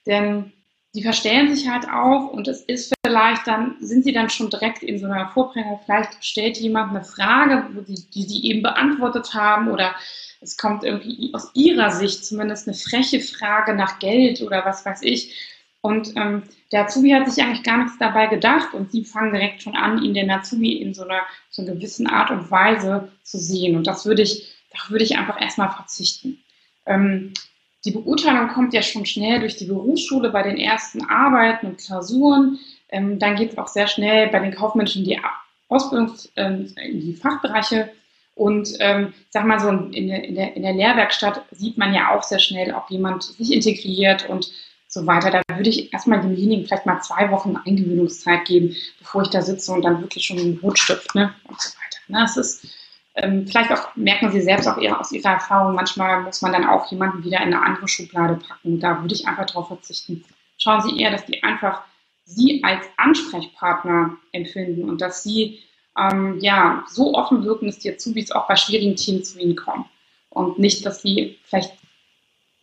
Denn 0.06 0.52
die 0.94 1.04
verstellen 1.04 1.54
sich 1.54 1.70
halt 1.70 1.88
auch 1.90 2.32
und 2.32 2.48
es 2.48 2.62
ist 2.62 2.94
vielleicht 3.06 3.46
dann, 3.48 3.76
sind 3.80 4.04
sie 4.04 4.14
dann 4.14 4.30
schon 4.30 4.50
direkt 4.50 4.84
in 4.84 5.00
so 5.00 5.06
einer 5.06 5.30
Vorbringung, 5.30 5.80
vielleicht 5.86 6.24
stellt 6.24 6.58
jemand 6.58 6.92
eine 6.92 7.04
Frage, 7.04 7.68
die, 7.88 8.10
die 8.14 8.24
sie 8.24 8.46
eben 8.46 8.64
beantwortet 8.64 9.34
haben 9.34 9.70
oder 9.70 9.96
es 10.42 10.58
kommt 10.58 10.84
irgendwie 10.84 11.32
aus 11.34 11.50
ihrer 11.54 11.92
Sicht 11.92 12.26
zumindest 12.26 12.68
eine 12.68 12.76
freche 12.76 13.20
Frage 13.20 13.74
nach 13.74 14.00
Geld 14.00 14.42
oder 14.42 14.66
was 14.66 14.86
weiß 14.86 15.02
ich. 15.02 15.36
Und 15.82 16.16
ähm, 16.16 16.44
der 16.72 16.82
Azubi 16.86 17.12
hat 17.12 17.30
sich 17.30 17.44
eigentlich 17.44 17.64
gar 17.64 17.78
nichts 17.78 17.98
dabei 17.98 18.28
gedacht 18.28 18.74
und 18.74 18.92
sie 18.92 19.04
fangen 19.06 19.34
direkt 19.34 19.62
schon 19.62 19.76
an, 19.76 20.04
ihn 20.04 20.14
den 20.14 20.30
Azubi 20.30 20.74
in 20.74 20.94
so 20.94 21.04
einer, 21.04 21.22
so 21.50 21.62
einer 21.62 21.74
gewissen 21.74 22.08
Art 22.08 22.30
und 22.30 22.52
Weise 22.52 23.12
zu 23.24 23.38
sehen. 23.38 23.76
Und 23.76 23.88
das 23.88 24.06
würde 24.06 24.22
ich, 24.22 24.54
da 24.72 24.90
würde 24.90 25.04
ich 25.04 25.18
einfach 25.18 25.40
erstmal 25.40 25.72
verzichten. 25.72 26.44
Ähm, 26.86 27.34
die 27.88 27.94
Beurteilung 27.94 28.50
kommt 28.50 28.74
ja 28.74 28.82
schon 28.82 29.06
schnell 29.06 29.40
durch 29.40 29.56
die 29.56 29.66
Berufsschule 29.66 30.30
bei 30.30 30.44
den 30.44 30.58
ersten 30.58 31.06
Arbeiten 31.06 31.68
und 31.68 31.78
Klausuren. 31.78 32.60
Ähm, 32.90 33.18
dann 33.18 33.38
geht 33.38 33.52
es 33.52 33.58
auch 33.58 33.70
sehr 33.70 33.88
schnell 33.88 34.28
bei 34.28 34.40
den 34.40 34.54
Kaufmenschen 34.54 35.06
die 35.06 35.18
Ausbildungs-, 35.70 36.30
ähm, 36.36 36.74
in 36.76 37.00
die 37.00 37.14
Fachbereiche. 37.14 37.90
Und 38.36 38.74
ähm, 38.82 39.14
sag 39.30 39.46
mal 39.46 39.60
so, 39.60 39.70
in 39.70 40.10
der, 40.10 40.24
in, 40.26 40.36
der, 40.36 40.56
in 40.58 40.64
der 40.64 40.74
Lehrwerkstatt 40.74 41.44
sieht 41.52 41.78
man 41.78 41.94
ja 41.94 42.14
auch 42.14 42.24
sehr 42.24 42.40
schnell, 42.40 42.74
ob 42.74 42.90
jemand 42.90 43.24
sich 43.24 43.54
integriert 43.54 44.30
und 44.30 44.52
so 44.90 45.08
weiter. 45.08 45.32
Da 45.32 45.42
würde 45.56 45.70
ich 45.70 45.94
erstmal 45.94 46.20
demjenigen 46.20 46.66
vielleicht 46.66 46.86
mal 46.86 47.00
zwei 47.02 47.32
Wochen 47.32 47.56
Eingewöhnungszeit 47.56 48.44
geben, 48.46 48.76
bevor 49.00 49.22
ich 49.22 49.30
da 49.30 49.42
sitze 49.42 49.72
und 49.72 49.84
dann 49.84 50.02
wirklich 50.02 50.26
schon 50.26 50.40
einen 50.40 50.60
Rotstift 50.62 51.16
ne, 51.16 51.34
und 51.48 51.62
so 51.62 51.70
weiter. 51.70 52.00
Ne, 52.10 52.20
das 52.20 52.36
ist 52.36 52.68
ähm, 53.18 53.48
vielleicht 53.48 53.72
auch 53.72 53.96
merken 53.96 54.32
Sie 54.32 54.42
selbst 54.42 54.68
auch 54.68 54.78
ihre, 54.78 55.00
aus 55.00 55.12
Ihrer 55.12 55.32
Erfahrung, 55.32 55.76
manchmal 55.76 56.22
muss 56.22 56.42
man 56.42 56.54
dann 56.54 56.66
auch 56.66 56.90
jemanden 56.92 57.24
wieder 57.24 57.38
in 57.38 57.54
eine 57.54 57.62
andere 57.62 57.88
Schublade 57.88 58.36
packen. 58.36 58.80
Da 58.80 59.02
würde 59.02 59.14
ich 59.14 59.28
einfach 59.28 59.46
darauf 59.46 59.68
verzichten. 59.68 60.24
Schauen 60.58 60.82
Sie 60.82 61.00
eher, 61.00 61.12
dass 61.12 61.26
die 61.26 61.44
einfach 61.44 61.82
Sie 62.26 62.62
als 62.64 62.86
Ansprechpartner 62.98 64.18
empfinden 64.32 64.90
und 64.90 65.02
dass 65.02 65.24
Sie 65.24 65.60
ähm, 65.98 66.40
ja, 66.40 66.84
so 66.90 67.14
offen 67.14 67.44
wirken, 67.44 67.68
dass 67.68 67.80
die 67.80 67.94
Azubis 67.94 68.32
auch 68.32 68.48
bei 68.48 68.56
schwierigen 68.56 68.96
Themen 68.96 69.24
zu 69.24 69.40
Ihnen 69.40 69.56
kommen. 69.56 69.86
Und 70.30 70.60
nicht, 70.60 70.86
dass 70.86 71.02
Sie 71.02 71.40
vielleicht 71.44 71.74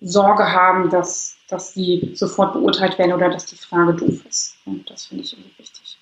Sorge 0.04 0.52
haben, 0.52 0.90
dass, 0.90 1.36
dass 1.48 1.72
sie 1.74 2.12
sofort 2.14 2.52
beurteilt 2.52 2.98
werden 2.98 3.12
oder 3.12 3.30
dass 3.30 3.46
die 3.46 3.56
Frage 3.56 3.94
doof 3.94 4.24
ist. 4.28 4.56
Und 4.66 4.88
das 4.90 5.06
finde 5.06 5.24
ich 5.24 5.32
irgendwie 5.32 5.58
wichtig. 5.58 5.98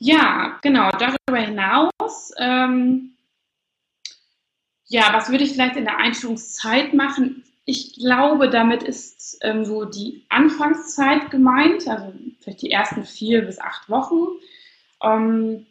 Ja, 0.00 0.58
genau. 0.62 0.90
Darüber 0.92 1.38
hinaus, 1.38 2.32
ähm, 2.38 3.16
ja, 4.86 5.12
was 5.12 5.30
würde 5.30 5.44
ich 5.44 5.52
vielleicht 5.52 5.76
in 5.76 5.84
der 5.84 5.98
Einführungszeit 5.98 6.94
machen? 6.94 7.44
Ich 7.66 7.94
glaube, 7.94 8.48
damit 8.48 8.82
ist 8.82 9.38
ähm, 9.42 9.64
so 9.66 9.84
die 9.84 10.24
Anfangszeit 10.30 11.30
gemeint, 11.30 11.86
also 11.86 12.14
vielleicht 12.40 12.62
die 12.62 12.70
ersten 12.70 13.04
vier 13.04 13.42
bis 13.42 13.60
acht 13.60 13.90
Wochen. 13.90 14.26
Ähm, 15.02 15.66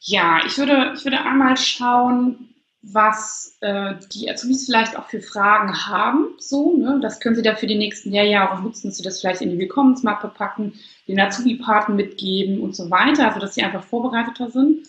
ja, 0.00 0.40
ich 0.46 0.56
würde, 0.56 0.94
ich 0.96 1.04
würde 1.04 1.20
einmal 1.20 1.56
schauen, 1.58 2.54
was 2.92 3.56
äh, 3.60 3.94
die 4.12 4.30
Azubis 4.30 4.66
vielleicht 4.66 4.96
auch 4.96 5.06
für 5.06 5.20
Fragen 5.20 5.86
haben. 5.86 6.28
So, 6.38 6.76
ne? 6.76 6.98
Das 7.02 7.20
können 7.20 7.34
Sie 7.34 7.42
da 7.42 7.56
für 7.56 7.66
die 7.66 7.78
nächsten 7.78 8.10
Lehrjahre 8.10 8.62
nutzen, 8.62 8.88
dass 8.88 8.98
Sie 8.98 9.02
das 9.02 9.20
vielleicht 9.20 9.40
in 9.40 9.50
die 9.50 9.58
Willkommensmappe 9.58 10.28
packen, 10.28 10.74
den 11.08 11.20
Azubi-Paten 11.20 11.96
mitgeben 11.96 12.60
und 12.60 12.76
so 12.76 12.90
weiter, 12.90 13.26
also 13.28 13.40
dass 13.40 13.54
Sie 13.54 13.62
einfach 13.62 13.84
vorbereiteter 13.84 14.50
sind. 14.50 14.86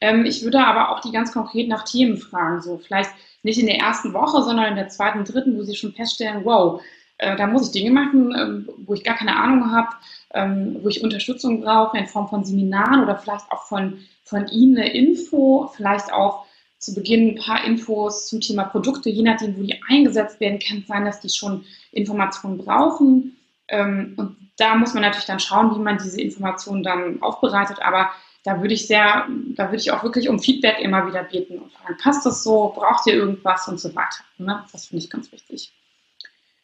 Ähm, 0.00 0.24
ich 0.24 0.42
würde 0.42 0.64
aber 0.64 0.90
auch 0.90 1.00
die 1.00 1.12
ganz 1.12 1.32
konkret 1.32 1.68
nach 1.68 1.84
Themen 1.84 2.16
fragen, 2.16 2.60
so 2.60 2.78
vielleicht 2.78 3.10
nicht 3.42 3.58
in 3.58 3.66
der 3.66 3.78
ersten 3.78 4.12
Woche, 4.12 4.42
sondern 4.42 4.70
in 4.70 4.76
der 4.76 4.88
zweiten, 4.88 5.24
dritten, 5.24 5.56
wo 5.56 5.62
Sie 5.62 5.76
schon 5.76 5.92
feststellen, 5.92 6.44
wow, 6.44 6.82
äh, 7.18 7.36
da 7.36 7.46
muss 7.46 7.66
ich 7.66 7.72
Dinge 7.72 7.90
machen, 7.92 8.34
äh, 8.34 8.72
wo 8.78 8.94
ich 8.94 9.04
gar 9.04 9.16
keine 9.16 9.36
Ahnung 9.36 9.70
habe, 9.70 9.88
ähm, 10.34 10.78
wo 10.82 10.88
ich 10.88 11.04
Unterstützung 11.04 11.60
brauche 11.60 11.98
in 11.98 12.06
Form 12.06 12.28
von 12.28 12.44
Seminaren 12.44 13.02
oder 13.02 13.16
vielleicht 13.16 13.50
auch 13.52 13.64
von, 13.64 13.98
von 14.24 14.48
Ihnen 14.48 14.76
eine 14.76 14.92
Info, 14.92 15.70
vielleicht 15.76 16.12
auch 16.12 16.47
zu 16.78 16.94
Beginn 16.94 17.30
ein 17.30 17.34
paar 17.36 17.64
Infos 17.64 18.28
zum 18.28 18.40
Thema 18.40 18.64
Produkte, 18.64 19.10
je 19.10 19.22
nachdem, 19.22 19.56
wo 19.56 19.62
die 19.62 19.80
eingesetzt 19.88 20.40
werden, 20.40 20.60
kann 20.60 20.78
es 20.78 20.86
sein, 20.86 21.04
dass 21.04 21.20
die 21.20 21.28
schon 21.28 21.64
Informationen 21.92 22.58
brauchen. 22.58 23.36
Ähm, 23.68 24.14
und 24.16 24.36
da 24.56 24.74
muss 24.74 24.94
man 24.94 25.02
natürlich 25.02 25.26
dann 25.26 25.40
schauen, 25.40 25.74
wie 25.74 25.82
man 25.82 25.98
diese 25.98 26.20
Informationen 26.20 26.82
dann 26.82 27.20
aufbereitet. 27.22 27.78
Aber 27.82 28.10
da 28.44 28.60
würde 28.60 28.74
ich 28.74 28.86
sehr, 28.86 29.26
da 29.56 29.66
würde 29.66 29.76
ich 29.76 29.90
auch 29.92 30.02
wirklich 30.02 30.28
um 30.28 30.38
Feedback 30.38 30.80
immer 30.80 31.06
wieder 31.06 31.24
beten 31.24 31.58
und 31.58 31.72
fragen, 31.72 31.96
passt 31.98 32.24
das 32.24 32.44
so, 32.44 32.72
braucht 32.74 33.06
ihr 33.06 33.14
irgendwas 33.14 33.68
und 33.68 33.80
so 33.80 33.94
weiter. 33.94 34.24
Ne? 34.38 34.64
Das 34.72 34.86
finde 34.86 35.04
ich 35.04 35.10
ganz 35.10 35.30
wichtig. 35.32 35.72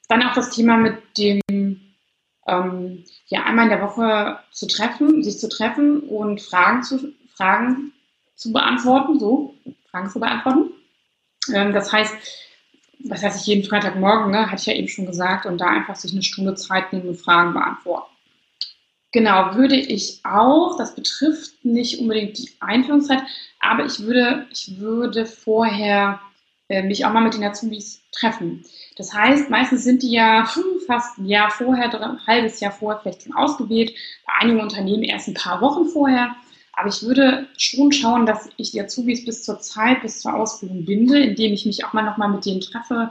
Dann 0.08 0.22
auch 0.22 0.34
das 0.34 0.50
Thema 0.50 0.76
mit 0.76 0.96
dem, 1.18 1.40
ähm, 2.46 3.04
ja, 3.26 3.44
einmal 3.44 3.64
in 3.64 3.70
der 3.70 3.82
Woche 3.82 4.38
zu 4.50 4.66
treffen, 4.66 5.22
sich 5.22 5.38
zu 5.38 5.48
treffen 5.48 6.00
und 6.00 6.40
Fragen 6.40 6.82
zu, 6.82 7.12
Fragen 7.34 7.92
zu 8.34 8.52
beantworten, 8.52 9.18
so, 9.18 9.54
Fragen 9.94 10.10
zu 10.10 10.18
beantworten. 10.18 10.72
Ähm, 11.54 11.72
das 11.72 11.92
heißt, 11.92 12.14
was 13.04 13.22
heißt 13.22 13.40
ich 13.40 13.46
jeden 13.46 13.68
Freitagmorgen, 13.68 14.32
ne, 14.32 14.50
hatte 14.50 14.60
ich 14.60 14.66
ja 14.66 14.74
eben 14.74 14.88
schon 14.88 15.06
gesagt, 15.06 15.46
und 15.46 15.58
da 15.58 15.66
einfach 15.66 15.94
sich 15.94 16.12
eine 16.12 16.22
Stunde 16.22 16.54
Zeit 16.56 16.92
nehmen 16.92 17.08
und 17.08 17.20
Fragen 17.20 17.52
beantworten. 17.52 18.10
Genau, 19.12 19.54
würde 19.54 19.76
ich 19.76 20.20
auch, 20.24 20.76
das 20.76 20.96
betrifft 20.96 21.64
nicht 21.64 22.00
unbedingt 22.00 22.36
die 22.38 22.50
Einführungszeit, 22.58 23.22
aber 23.60 23.84
ich 23.84 24.00
würde, 24.00 24.46
ich 24.50 24.80
würde 24.80 25.26
vorher 25.26 26.20
äh, 26.68 26.82
mich 26.82 27.04
auch 27.04 27.12
mal 27.12 27.22
mit 27.22 27.34
den 27.34 27.44
Azubis 27.44 28.02
treffen. 28.10 28.64
Das 28.96 29.14
heißt, 29.14 29.50
meistens 29.50 29.84
sind 29.84 30.02
die 30.02 30.10
ja 30.10 30.50
fast 30.88 31.18
ein 31.18 31.26
Jahr 31.26 31.50
vorher, 31.50 31.94
ein 31.94 32.26
halbes 32.26 32.58
Jahr 32.58 32.72
vorher 32.72 33.00
vielleicht 33.00 33.22
schon 33.22 33.34
ausgewählt, 33.34 33.94
bei 34.26 34.32
einigen 34.40 34.60
Unternehmen 34.60 35.04
erst 35.04 35.28
ein 35.28 35.34
paar 35.34 35.60
Wochen 35.60 35.86
vorher. 35.86 36.34
Aber 36.76 36.88
ich 36.88 37.02
würde 37.02 37.46
schon 37.56 37.92
schauen, 37.92 38.26
dass 38.26 38.48
ich 38.56 38.72
die 38.72 38.80
Azubis 38.80 39.24
bis 39.24 39.42
zur 39.42 39.60
Zeit, 39.60 40.02
bis 40.02 40.20
zur 40.20 40.34
Ausbildung 40.34 40.84
binde, 40.84 41.20
indem 41.20 41.52
ich 41.52 41.66
mich 41.66 41.84
auch 41.84 41.92
mal 41.92 42.02
nochmal 42.02 42.30
mit 42.30 42.44
denen 42.44 42.60
treffe. 42.60 43.10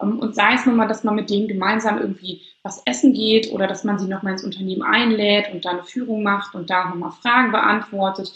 Ähm, 0.00 0.18
und 0.18 0.34
sei 0.34 0.54
es 0.54 0.66
nun 0.66 0.76
mal, 0.76 0.88
dass 0.88 1.04
man 1.04 1.14
mit 1.14 1.30
denen 1.30 1.48
gemeinsam 1.48 1.98
irgendwie 1.98 2.42
was 2.62 2.82
essen 2.84 3.14
geht 3.14 3.50
oder 3.52 3.66
dass 3.66 3.84
man 3.84 3.98
sie 3.98 4.06
nochmal 4.06 4.34
ins 4.34 4.44
Unternehmen 4.44 4.82
einlädt 4.82 5.52
und 5.52 5.64
da 5.64 5.70
eine 5.70 5.84
Führung 5.84 6.22
macht 6.22 6.54
und 6.54 6.68
da 6.68 6.88
nochmal 6.88 7.12
Fragen 7.12 7.52
beantwortet, 7.52 8.32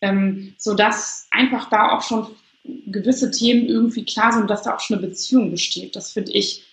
ähm, 0.00 0.54
sodass 0.58 1.26
einfach 1.30 1.70
da 1.70 1.92
auch 1.92 2.02
schon 2.02 2.26
gewisse 2.64 3.30
Themen 3.30 3.66
irgendwie 3.66 4.04
klar 4.04 4.32
sind, 4.32 4.50
dass 4.50 4.62
da 4.62 4.74
auch 4.74 4.80
schon 4.80 4.98
eine 4.98 5.06
Beziehung 5.06 5.50
besteht. 5.50 5.96
Das 5.96 6.12
finde 6.12 6.32
ich 6.32 6.64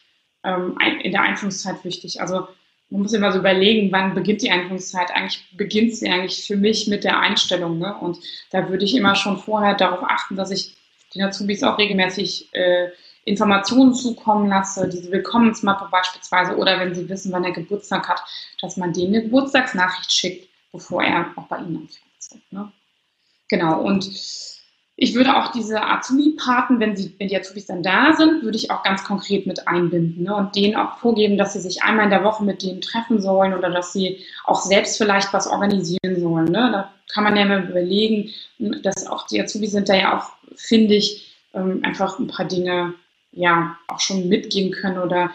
ähm, 0.43 0.77
in 1.03 1.11
der 1.11 1.21
Einführungszeit 1.21 1.83
wichtig. 1.83 2.21
Also 2.21 2.47
man 2.89 3.03
muss 3.03 3.13
immer 3.13 3.31
so 3.31 3.39
überlegen, 3.39 3.91
wann 3.91 4.15
beginnt 4.15 4.41
die 4.41 4.49
Einführungszeit. 4.49 5.11
Eigentlich 5.11 5.45
beginnt 5.55 5.95
sie 5.95 6.09
eigentlich 6.09 6.45
für 6.47 6.55
mich 6.55 6.87
mit 6.87 7.03
der 7.03 7.19
Einstellung. 7.19 7.77
Ne? 7.77 7.95
Und 7.95 8.17
da 8.51 8.69
würde 8.69 8.85
ich 8.85 8.95
immer 8.95 9.15
schon 9.15 9.37
vorher 9.37 9.75
darauf 9.75 10.03
achten, 10.03 10.35
dass 10.35 10.51
ich 10.51 10.75
den 11.13 11.23
Azubis 11.23 11.63
auch 11.63 11.77
regelmäßig 11.77 12.49
äh, 12.53 12.89
Informationen 13.25 13.93
zukommen 13.93 14.47
lasse, 14.47 14.89
diese 14.89 15.11
Willkommensmappe 15.11 15.87
beispielsweise, 15.91 16.55
oder 16.55 16.79
wenn 16.79 16.95
sie 16.95 17.07
wissen, 17.09 17.31
wann 17.31 17.43
er 17.43 17.51
Geburtstag 17.51 18.07
hat, 18.09 18.23
dass 18.61 18.77
man 18.77 18.93
denen 18.93 19.13
eine 19.13 19.23
Geburtstagsnachricht 19.23 20.11
schickt, 20.11 20.49
bevor 20.71 21.03
er 21.03 21.31
auch 21.35 21.47
bei 21.47 21.57
ihnen 21.57 21.77
anfängt. 21.77 22.51
Ne? 22.51 22.71
Genau, 23.49 23.81
und 23.81 24.09
ich 25.01 25.15
würde 25.15 25.37
auch 25.37 25.53
diese 25.53 25.81
Azubi-Paten, 25.81 26.81
wenn, 26.81 26.97
sie, 26.97 27.15
wenn 27.17 27.29
die 27.29 27.37
Azubis 27.37 27.65
dann 27.65 27.83
da 27.83 28.11
sind, 28.11 28.43
würde 28.43 28.57
ich 28.57 28.69
auch 28.69 28.83
ganz 28.83 29.05
konkret 29.05 29.47
mit 29.47 29.65
einbinden 29.65 30.23
ne? 30.23 30.35
und 30.35 30.57
denen 30.57 30.75
auch 30.75 30.97
vorgeben, 30.97 31.37
dass 31.37 31.53
sie 31.53 31.61
sich 31.61 31.83
einmal 31.83 32.05
in 32.05 32.11
der 32.11 32.25
Woche 32.25 32.43
mit 32.43 32.61
denen 32.63 32.81
treffen 32.81 33.21
sollen 33.21 33.53
oder 33.53 33.69
dass 33.69 33.93
sie 33.93 34.17
auch 34.43 34.61
selbst 34.61 34.97
vielleicht 34.97 35.31
was 35.31 35.47
organisieren 35.47 36.19
sollen. 36.19 36.51
Ne? 36.51 36.69
Da 36.73 36.91
kann 37.13 37.23
man 37.23 37.37
ja 37.37 37.45
mal 37.45 37.63
überlegen, 37.63 38.29
dass 38.83 39.07
auch 39.07 39.25
die 39.27 39.41
Azubis 39.41 39.71
sind 39.71 39.87
da 39.87 39.95
ja 39.95 40.17
auch, 40.17 40.31
finde 40.57 40.95
ich, 40.95 41.33
ähm, 41.53 41.79
einfach 41.83 42.19
ein 42.19 42.27
paar 42.27 42.45
Dinge 42.45 42.93
ja 43.31 43.77
auch 43.87 44.01
schon 44.01 44.27
mitgeben 44.27 44.71
können 44.71 44.97
oder 44.97 45.31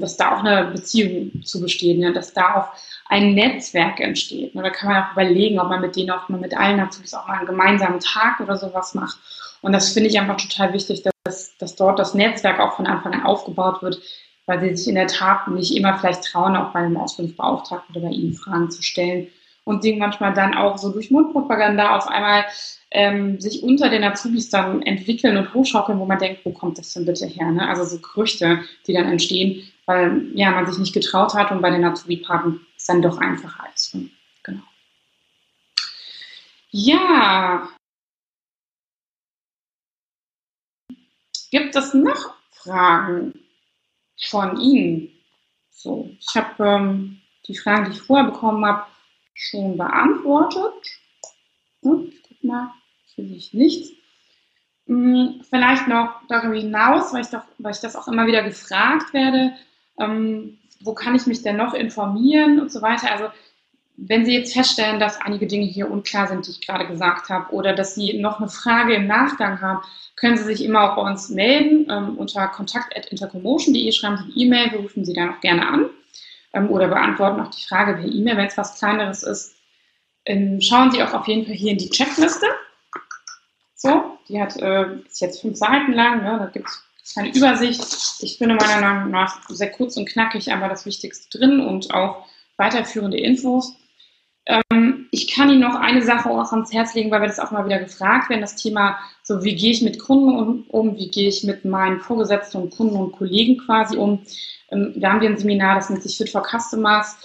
dass 0.00 0.16
da 0.16 0.34
auch 0.34 0.44
eine 0.44 0.70
Beziehung 0.70 1.42
zu 1.42 1.60
bestehen, 1.60 2.00
ne? 2.00 2.12
dass 2.12 2.32
da 2.32 2.56
auch 2.56 2.68
ein 3.06 3.34
Netzwerk 3.34 4.00
entsteht. 4.00 4.54
Ne? 4.54 4.62
Da 4.62 4.70
kann 4.70 4.90
man 4.90 5.02
auch 5.02 5.12
überlegen, 5.12 5.60
ob 5.60 5.68
man 5.68 5.80
mit 5.80 5.96
denen 5.96 6.10
auch 6.10 6.28
mal 6.28 6.40
mit 6.40 6.56
allen 6.56 6.80
Azubis 6.80 7.14
auch 7.14 7.26
mal 7.26 7.38
einen 7.38 7.46
gemeinsamen 7.46 8.00
Tag 8.00 8.40
oder 8.40 8.56
sowas 8.56 8.94
macht. 8.94 9.18
Und 9.62 9.72
das 9.72 9.92
finde 9.92 10.08
ich 10.08 10.18
einfach 10.18 10.36
total 10.36 10.72
wichtig, 10.72 11.04
dass, 11.24 11.56
dass 11.58 11.76
dort 11.76 11.98
das 11.98 12.14
Netzwerk 12.14 12.60
auch 12.60 12.76
von 12.76 12.86
Anfang 12.86 13.14
an 13.14 13.24
aufgebaut 13.24 13.82
wird, 13.82 14.00
weil 14.46 14.60
sie 14.60 14.76
sich 14.76 14.88
in 14.88 14.94
der 14.94 15.08
Tat 15.08 15.48
nicht 15.48 15.76
immer 15.76 15.98
vielleicht 15.98 16.24
trauen, 16.24 16.56
auch 16.56 16.72
bei 16.72 16.80
einem 16.80 16.96
Ausbildungsbeauftragten 16.96 17.96
oder 17.96 18.08
bei 18.08 18.14
ihnen 18.14 18.34
Fragen 18.34 18.70
zu 18.70 18.82
stellen 18.82 19.28
und 19.68 19.82
sie 19.82 19.96
manchmal 19.96 20.32
dann 20.32 20.54
auch 20.54 20.78
so 20.78 20.90
durch 20.90 21.10
Mundpropaganda 21.10 21.94
auf 21.94 22.08
einmal 22.08 22.46
ähm, 22.90 23.38
sich 23.38 23.62
unter 23.62 23.90
den 23.90 24.02
Azubis 24.02 24.48
dann 24.48 24.80
entwickeln 24.80 25.36
und 25.36 25.52
hochschaukeln, 25.52 25.98
wo 25.98 26.06
man 26.06 26.18
denkt, 26.18 26.40
wo 26.46 26.52
kommt 26.52 26.78
das 26.78 26.94
denn 26.94 27.04
bitte 27.04 27.26
her? 27.26 27.50
Ne? 27.50 27.68
Also 27.68 27.84
so 27.84 27.98
Gerüchte, 28.00 28.64
die 28.86 28.94
dann 28.94 29.10
entstehen, 29.10 29.70
weil 29.84 30.30
ja, 30.34 30.52
man 30.52 30.64
sich 30.66 30.78
nicht 30.78 30.94
getraut 30.94 31.34
hat 31.34 31.50
und 31.50 31.60
bei 31.60 31.68
den 31.68 31.84
Azubi-Paten 31.84 32.66
es 32.78 32.86
dann 32.86 33.02
doch 33.02 33.18
einfacher 33.18 33.66
ist. 33.74 33.94
Genau. 34.42 34.62
Ja. 36.70 37.68
Gibt 41.50 41.76
es 41.76 41.92
noch 41.92 42.34
Fragen 42.52 43.34
von 44.18 44.58
Ihnen? 44.58 45.10
So, 45.70 46.08
ich 46.18 46.34
habe 46.34 46.64
ähm, 46.64 47.20
die 47.46 47.54
Fragen, 47.54 47.84
die 47.84 47.98
ich 47.98 48.02
vorher 48.02 48.30
bekommen 48.30 48.64
habe, 48.64 48.86
schon 49.38 49.76
beantwortet. 49.76 50.74
Ich 51.80 52.22
guck 52.22 52.44
mal, 52.44 52.72
hier 53.14 53.26
sehe 53.26 53.36
ich 53.36 53.54
nichts. 53.54 53.90
Hm, 54.86 55.42
vielleicht 55.48 55.86
noch 55.86 56.20
darüber 56.28 56.54
hinaus, 56.54 57.12
weil 57.12 57.22
ich, 57.22 57.28
doch, 57.28 57.44
weil 57.58 57.72
ich 57.72 57.80
das 57.80 57.94
auch 57.94 58.08
immer 58.08 58.26
wieder 58.26 58.42
gefragt 58.42 59.14
werde, 59.14 59.52
ähm, 59.98 60.58
wo 60.80 60.92
kann 60.92 61.14
ich 61.14 61.26
mich 61.26 61.42
denn 61.42 61.56
noch 61.56 61.74
informieren 61.74 62.60
und 62.60 62.72
so 62.72 62.82
weiter. 62.82 63.12
Also 63.12 63.26
wenn 63.96 64.24
Sie 64.24 64.32
jetzt 64.32 64.54
feststellen, 64.54 65.00
dass 65.00 65.20
einige 65.20 65.46
Dinge 65.46 65.66
hier 65.66 65.90
unklar 65.90 66.26
sind, 66.28 66.46
die 66.46 66.52
ich 66.52 66.66
gerade 66.66 66.86
gesagt 66.86 67.28
habe, 67.28 67.52
oder 67.52 67.74
dass 67.74 67.94
Sie 67.94 68.18
noch 68.18 68.38
eine 68.38 68.48
Frage 68.48 68.94
im 68.94 69.06
Nachgang 69.06 69.60
haben, 69.60 69.82
können 70.16 70.36
Sie 70.36 70.44
sich 70.44 70.64
immer 70.64 70.90
auch 70.90 70.96
bei 70.96 71.02
uns 71.02 71.28
melden 71.28 71.86
ähm, 71.90 72.16
unter 72.16 72.48
kontakt.intercommotion.de, 72.48 73.92
schreiben 73.92 74.16
Sie 74.16 74.24
eine 74.24 74.32
E-Mail, 74.34 74.72
wir 74.72 74.80
rufen 74.80 75.04
Sie 75.04 75.14
dann 75.14 75.30
auch 75.30 75.40
gerne 75.40 75.68
an 75.68 75.90
ähm, 76.58 76.70
oder 76.70 76.88
beantworten 76.88 77.40
auch 77.40 77.50
die 77.50 77.66
Frage 77.66 77.94
per 77.94 78.04
E-Mail, 78.04 78.36
wenn 78.36 78.46
es 78.46 78.58
was 78.58 78.78
Kleineres 78.78 79.22
ist. 79.22 79.56
Ähm, 80.24 80.60
schauen 80.60 80.90
Sie 80.90 81.02
auch 81.02 81.14
auf 81.14 81.26
jeden 81.26 81.46
Fall 81.46 81.54
hier 81.54 81.72
in 81.72 81.78
die 81.78 81.90
Checkliste. 81.90 82.46
So, 83.74 84.18
die 84.28 84.40
hat, 84.40 84.56
äh, 84.56 84.96
ist 85.06 85.20
jetzt 85.20 85.40
fünf 85.40 85.56
Seiten 85.56 85.92
lang, 85.92 86.22
ne? 86.22 86.36
da 86.38 86.46
gibt 86.46 86.68
es 86.68 87.16
eine 87.16 87.34
Übersicht. 87.34 87.82
Ich 88.20 88.36
finde 88.36 88.56
meiner 88.56 88.80
Meinung 88.80 89.10
nach 89.10 89.48
sehr 89.48 89.70
kurz 89.70 89.96
und 89.96 90.08
knackig, 90.08 90.52
aber 90.52 90.68
das 90.68 90.84
Wichtigste 90.84 91.38
drin 91.38 91.60
und 91.60 91.94
auch 91.94 92.26
weiterführende 92.56 93.18
Infos. 93.18 93.76
Ich 95.10 95.32
kann 95.32 95.48
Ihnen 95.50 95.60
noch 95.60 95.74
eine 95.74 96.02
Sache 96.02 96.30
auch 96.30 96.52
ans 96.52 96.72
Herz 96.72 96.94
legen, 96.94 97.10
weil 97.10 97.20
wir 97.20 97.28
das 97.28 97.38
auch 97.38 97.50
mal 97.50 97.64
wieder 97.64 97.78
gefragt 97.78 98.28
werden, 98.28 98.40
das 98.40 98.56
Thema, 98.56 98.98
so 99.22 99.42
wie 99.42 99.54
gehe 99.54 99.70
ich 99.70 99.82
mit 99.82 99.98
Kunden 99.98 100.64
um, 100.68 100.96
wie 100.96 101.08
gehe 101.08 101.28
ich 101.28 101.44
mit 101.44 101.64
meinen 101.64 102.00
Vorgesetzten 102.00 102.58
und 102.58 102.70
Kunden 102.70 102.96
und 102.96 103.12
Kollegen 103.12 103.58
quasi 103.58 103.96
um. 103.96 104.20
Ähm, 104.70 104.92
da 104.96 105.12
haben 105.12 105.20
wir 105.20 105.28
ein 105.28 105.38
Seminar, 105.38 105.76
das 105.76 105.90
nennt 105.90 106.02
sich 106.02 106.16
Fit 106.16 106.28
for 106.30 106.42
Customers. 106.42 107.16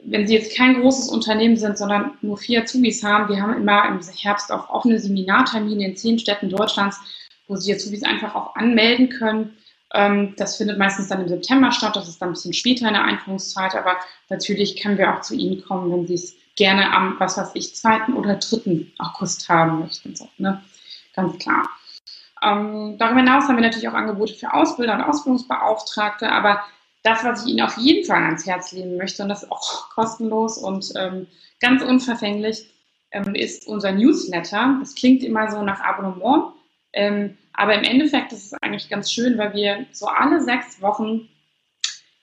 Wenn 0.00 0.26
Sie 0.26 0.34
jetzt 0.34 0.56
kein 0.56 0.80
großes 0.80 1.08
Unternehmen 1.08 1.56
sind, 1.56 1.76
sondern 1.76 2.12
nur 2.22 2.38
vier 2.38 2.62
Azubis 2.62 3.02
haben, 3.02 3.28
wir 3.28 3.40
haben 3.40 3.54
immer 3.54 3.88
im 3.88 4.00
Herbst 4.00 4.50
auch 4.52 4.68
offene 4.70 4.98
Seminartermine 4.98 5.86
in 5.86 5.96
zehn 5.96 6.18
Städten 6.18 6.50
Deutschlands, 6.50 6.98
wo 7.46 7.56
Sie 7.56 7.74
Azubis 7.74 8.02
einfach 8.02 8.34
auch 8.34 8.54
anmelden 8.54 9.08
können. 9.08 9.56
Ähm, 9.94 10.34
das 10.36 10.56
findet 10.56 10.78
meistens 10.78 11.08
dann 11.08 11.22
im 11.22 11.28
September 11.28 11.72
statt, 11.72 11.96
das 11.96 12.08
ist 12.08 12.20
dann 12.20 12.30
ein 12.30 12.34
bisschen 12.34 12.52
später 12.52 12.86
in 12.86 12.94
der 12.94 13.04
Einführungszeit, 13.04 13.74
aber 13.74 13.96
natürlich 14.28 14.80
können 14.80 14.98
wir 14.98 15.14
auch 15.14 15.22
zu 15.22 15.34
Ihnen 15.34 15.62
kommen, 15.62 15.90
wenn 15.90 16.06
Sie 16.06 16.14
es 16.14 16.36
gerne 16.58 16.92
am, 16.92 17.18
was 17.18 17.38
weiß 17.38 17.52
ich, 17.54 17.74
2. 17.74 18.14
oder 18.14 18.34
3. 18.34 18.86
August 18.98 19.48
haben 19.48 19.78
möchten. 19.78 20.14
So, 20.14 20.28
ne? 20.38 20.62
Ganz 21.14 21.38
klar. 21.38 21.68
Ähm, 22.42 22.96
darüber 22.98 23.20
hinaus 23.20 23.44
haben 23.44 23.56
wir 23.56 23.62
natürlich 23.62 23.88
auch 23.88 23.94
Angebote 23.94 24.34
für 24.34 24.52
Ausbilder 24.52 24.94
und 24.94 25.02
Ausbildungsbeauftragte, 25.02 26.30
aber 26.30 26.62
das, 27.02 27.24
was 27.24 27.44
ich 27.44 27.52
Ihnen 27.52 27.64
auf 27.64 27.76
jeden 27.78 28.04
Fall 28.04 28.22
ans 28.22 28.44
Herz 28.44 28.72
legen 28.72 28.96
möchte, 28.96 29.22
und 29.22 29.28
das 29.28 29.44
ist 29.44 29.52
auch 29.52 29.90
kostenlos 29.94 30.58
und 30.58 30.92
ähm, 30.96 31.26
ganz 31.60 31.82
unverfänglich, 31.82 32.68
ähm, 33.12 33.34
ist 33.34 33.66
unser 33.66 33.92
Newsletter. 33.92 34.76
Das 34.80 34.94
klingt 34.94 35.22
immer 35.22 35.50
so 35.50 35.62
nach 35.62 35.80
Abonnement, 35.80 36.52
ähm, 36.92 37.38
aber 37.52 37.74
im 37.74 37.84
Endeffekt 37.84 38.32
ist 38.32 38.46
es 38.46 38.54
eigentlich 38.62 38.88
ganz 38.88 39.12
schön, 39.12 39.38
weil 39.38 39.54
wir 39.54 39.86
so 39.92 40.06
alle 40.06 40.40
sechs 40.40 40.82
Wochen 40.82 41.28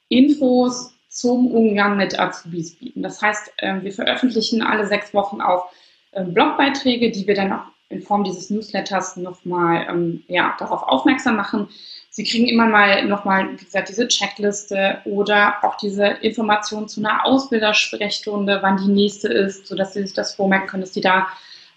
Infos 0.09 0.94
zum 1.15 1.47
Umgang 1.51 1.97
mit 1.97 2.19
Azubis 2.19 2.75
bieten. 2.75 3.01
Das 3.01 3.21
heißt, 3.21 3.54
ähm, 3.60 3.84
wir 3.84 3.93
veröffentlichen 3.93 4.62
alle 4.62 4.86
sechs 4.86 5.13
Wochen 5.13 5.41
auch 5.41 5.67
ähm, 6.13 6.34
Blogbeiträge, 6.34 7.12
die 7.12 7.25
wir 7.25 7.36
dann 7.36 7.54
auch 7.54 7.65
in 7.89 8.01
Form 8.01 8.23
dieses 8.23 8.49
Newsletters 8.49 9.15
nochmal 9.15 9.86
ähm, 9.89 10.23
ja, 10.28 10.56
darauf 10.60 10.84
aufmerksam 10.84 11.36
machen, 11.36 11.69
Sie 12.15 12.23
kriegen 12.23 12.47
immer 12.47 12.67
mal 12.67 13.04
nochmal, 13.04 13.51
wie 13.51 13.65
gesagt, 13.65 13.89
diese 13.89 14.08
Checkliste 14.08 15.01
oder 15.04 15.62
auch 15.63 15.75
diese 15.75 16.06
Informationen 16.06 16.88
zu 16.88 17.01
einer 17.01 17.25
Ausbildersprechstunde, 17.25 18.60
wann 18.62 18.78
die 18.78 18.89
nächste 18.89 19.28
ist, 19.28 19.67
sodass 19.67 19.93
Sie 19.93 20.01
sich 20.04 20.13
das 20.13 20.34
vormerken 20.34 20.67
können, 20.67 20.84
dass 20.84 20.93
Sie 20.93 21.01
da 21.01 21.28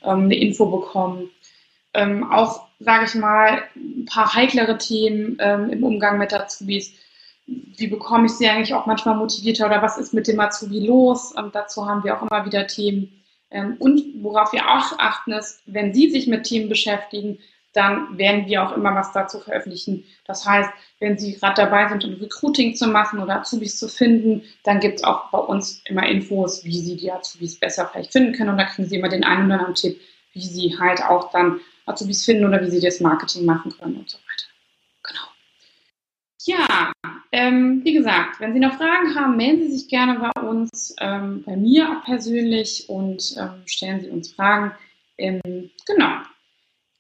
ähm, 0.05 0.27
eine 0.27 0.37
Info 0.37 0.66
bekommen. 0.66 1.29
Ähm, 1.92 2.31
auch, 2.31 2.68
sage 2.79 3.07
ich 3.07 3.16
mal, 3.16 3.64
ein 3.74 4.05
paar 4.05 4.33
heiklere 4.33 4.79
Themen 4.79 5.38
ähm, 5.40 5.70
im 5.70 5.83
Umgang 5.83 6.18
mit 6.18 6.33
Azubis. 6.33 6.92
Wie 7.48 7.87
bekomme 7.87 8.26
ich 8.26 8.32
sie 8.32 8.46
eigentlich 8.46 8.74
auch 8.74 8.84
manchmal 8.84 9.16
motivierter 9.16 9.66
oder 9.66 9.80
was 9.80 9.96
ist 9.96 10.12
mit 10.12 10.28
dem 10.28 10.38
Azubi 10.38 10.80
los? 10.80 11.32
Und 11.32 11.54
dazu 11.54 11.87
haben 11.87 12.04
wir 12.04 12.16
auch 12.16 12.22
immer 12.22 12.44
wieder 12.44 12.66
Themen. 12.66 13.24
Ähm, 13.50 13.76
und 13.78 14.02
worauf 14.22 14.52
wir 14.52 14.68
auch 14.68 14.98
achten 14.98 15.32
ist, 15.32 15.62
wenn 15.64 15.94
Sie 15.94 16.11
sich 16.11 16.26
mit 16.26 16.44
Themen 16.44 16.68
beschäftigen, 16.68 17.38
dann 17.72 18.18
werden 18.18 18.46
wir 18.46 18.62
auch 18.62 18.76
immer 18.76 18.94
was 18.94 19.12
dazu 19.12 19.40
veröffentlichen. 19.40 20.04
Das 20.26 20.44
heißt, 20.44 20.68
wenn 21.00 21.16
Sie 21.16 21.34
gerade 21.34 21.62
dabei 21.62 21.88
sind, 21.88 22.04
ein 22.04 22.14
Recruiting 22.14 22.74
zu 22.74 22.87
machen 22.88 23.20
oder 23.20 23.40
Azubis 23.40 23.78
zu 23.78 23.88
finden, 23.88 24.42
dann 24.64 24.80
gibt 24.80 24.96
es 24.96 25.04
auch 25.04 25.30
bei 25.30 25.38
uns 25.38 25.82
immer 25.87 26.06
Infos, 26.06 26.64
wie 26.64 26.78
Sie 26.78 26.96
die 26.96 27.12
Azubis 27.12 27.58
besser 27.58 27.88
vielleicht 27.90 28.12
finden 28.12 28.32
können. 28.32 28.50
Und 28.50 28.58
da 28.58 28.64
kriegen 28.64 28.88
Sie 28.88 28.96
immer 28.96 29.08
den 29.08 29.24
einen 29.24 29.46
oder 29.46 29.54
anderen 29.54 29.74
Tipp, 29.74 29.98
wie 30.32 30.40
Sie 30.40 30.76
halt 30.78 31.02
auch 31.02 31.30
dann 31.30 31.61
Azubis 31.87 32.24
finden 32.24 32.44
oder 32.44 32.61
wie 32.61 32.70
Sie 32.70 32.80
das 32.80 33.00
Marketing 33.00 33.44
machen 33.44 33.72
können 33.78 33.96
und 33.96 34.11
so 34.11 34.18
weiter. 34.18 34.47
Ja, 36.48 36.92
ähm, 37.30 37.82
wie 37.84 37.92
gesagt, 37.92 38.40
wenn 38.40 38.54
Sie 38.54 38.58
noch 38.58 38.78
Fragen 38.78 39.14
haben, 39.14 39.37
melden 39.37 39.64
Sie 39.64 39.76
sich 39.76 39.88
gerne 39.88 40.18
bei 40.18 40.40
uns, 40.40 40.96
ähm, 40.98 41.42
bei 41.44 41.56
mir 41.56 41.90
auch 41.90 42.04
persönlich 42.04 42.88
und 42.88 43.37
ähm, 43.38 43.62
stellen 43.66 44.00
Sie 44.00 44.08
uns 44.08 44.32
Fragen. 44.32 44.72
Genau. 45.18 46.22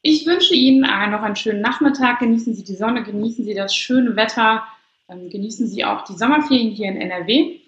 Ich 0.02 0.26
wünsche 0.26 0.54
Ihnen 0.54 0.80
noch 0.80 1.22
einen 1.22 1.36
schönen 1.36 1.62
Nachmittag. 1.62 2.18
Genießen 2.18 2.54
Sie 2.54 2.64
die 2.64 2.74
Sonne, 2.74 3.04
genießen 3.04 3.44
Sie 3.44 3.54
das 3.54 3.74
schöne 3.74 4.16
Wetter, 4.16 4.64
ähm, 5.08 5.30
genießen 5.30 5.66
Sie 5.66 5.82
auch 5.82 6.04
die 6.04 6.16
Sommerferien 6.16 6.70
hier 6.70 6.88
in 6.88 7.00
NRW. 7.00 7.60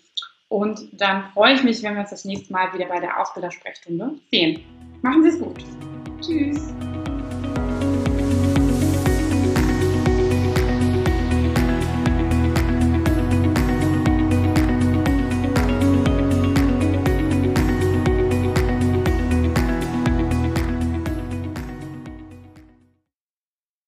Und 0.49 0.81
dann 0.93 1.31
freue 1.33 1.55
ich 1.55 1.63
mich, 1.63 1.83
wenn 1.83 1.95
wir 1.95 2.01
uns 2.03 2.11
das 2.11 2.27
nächste 2.27 2.53
Mal 2.53 2.75
wieder 2.75 2.87
bei 2.87 3.01
der 3.01 3.19
Ausbildersprechstunde 3.19 4.17
sehen. 4.31 4.61
Machen 5.01 5.23
Sie 5.23 5.29
es 5.31 5.39
gut. 5.39 5.65
Tschüss. 6.21 6.75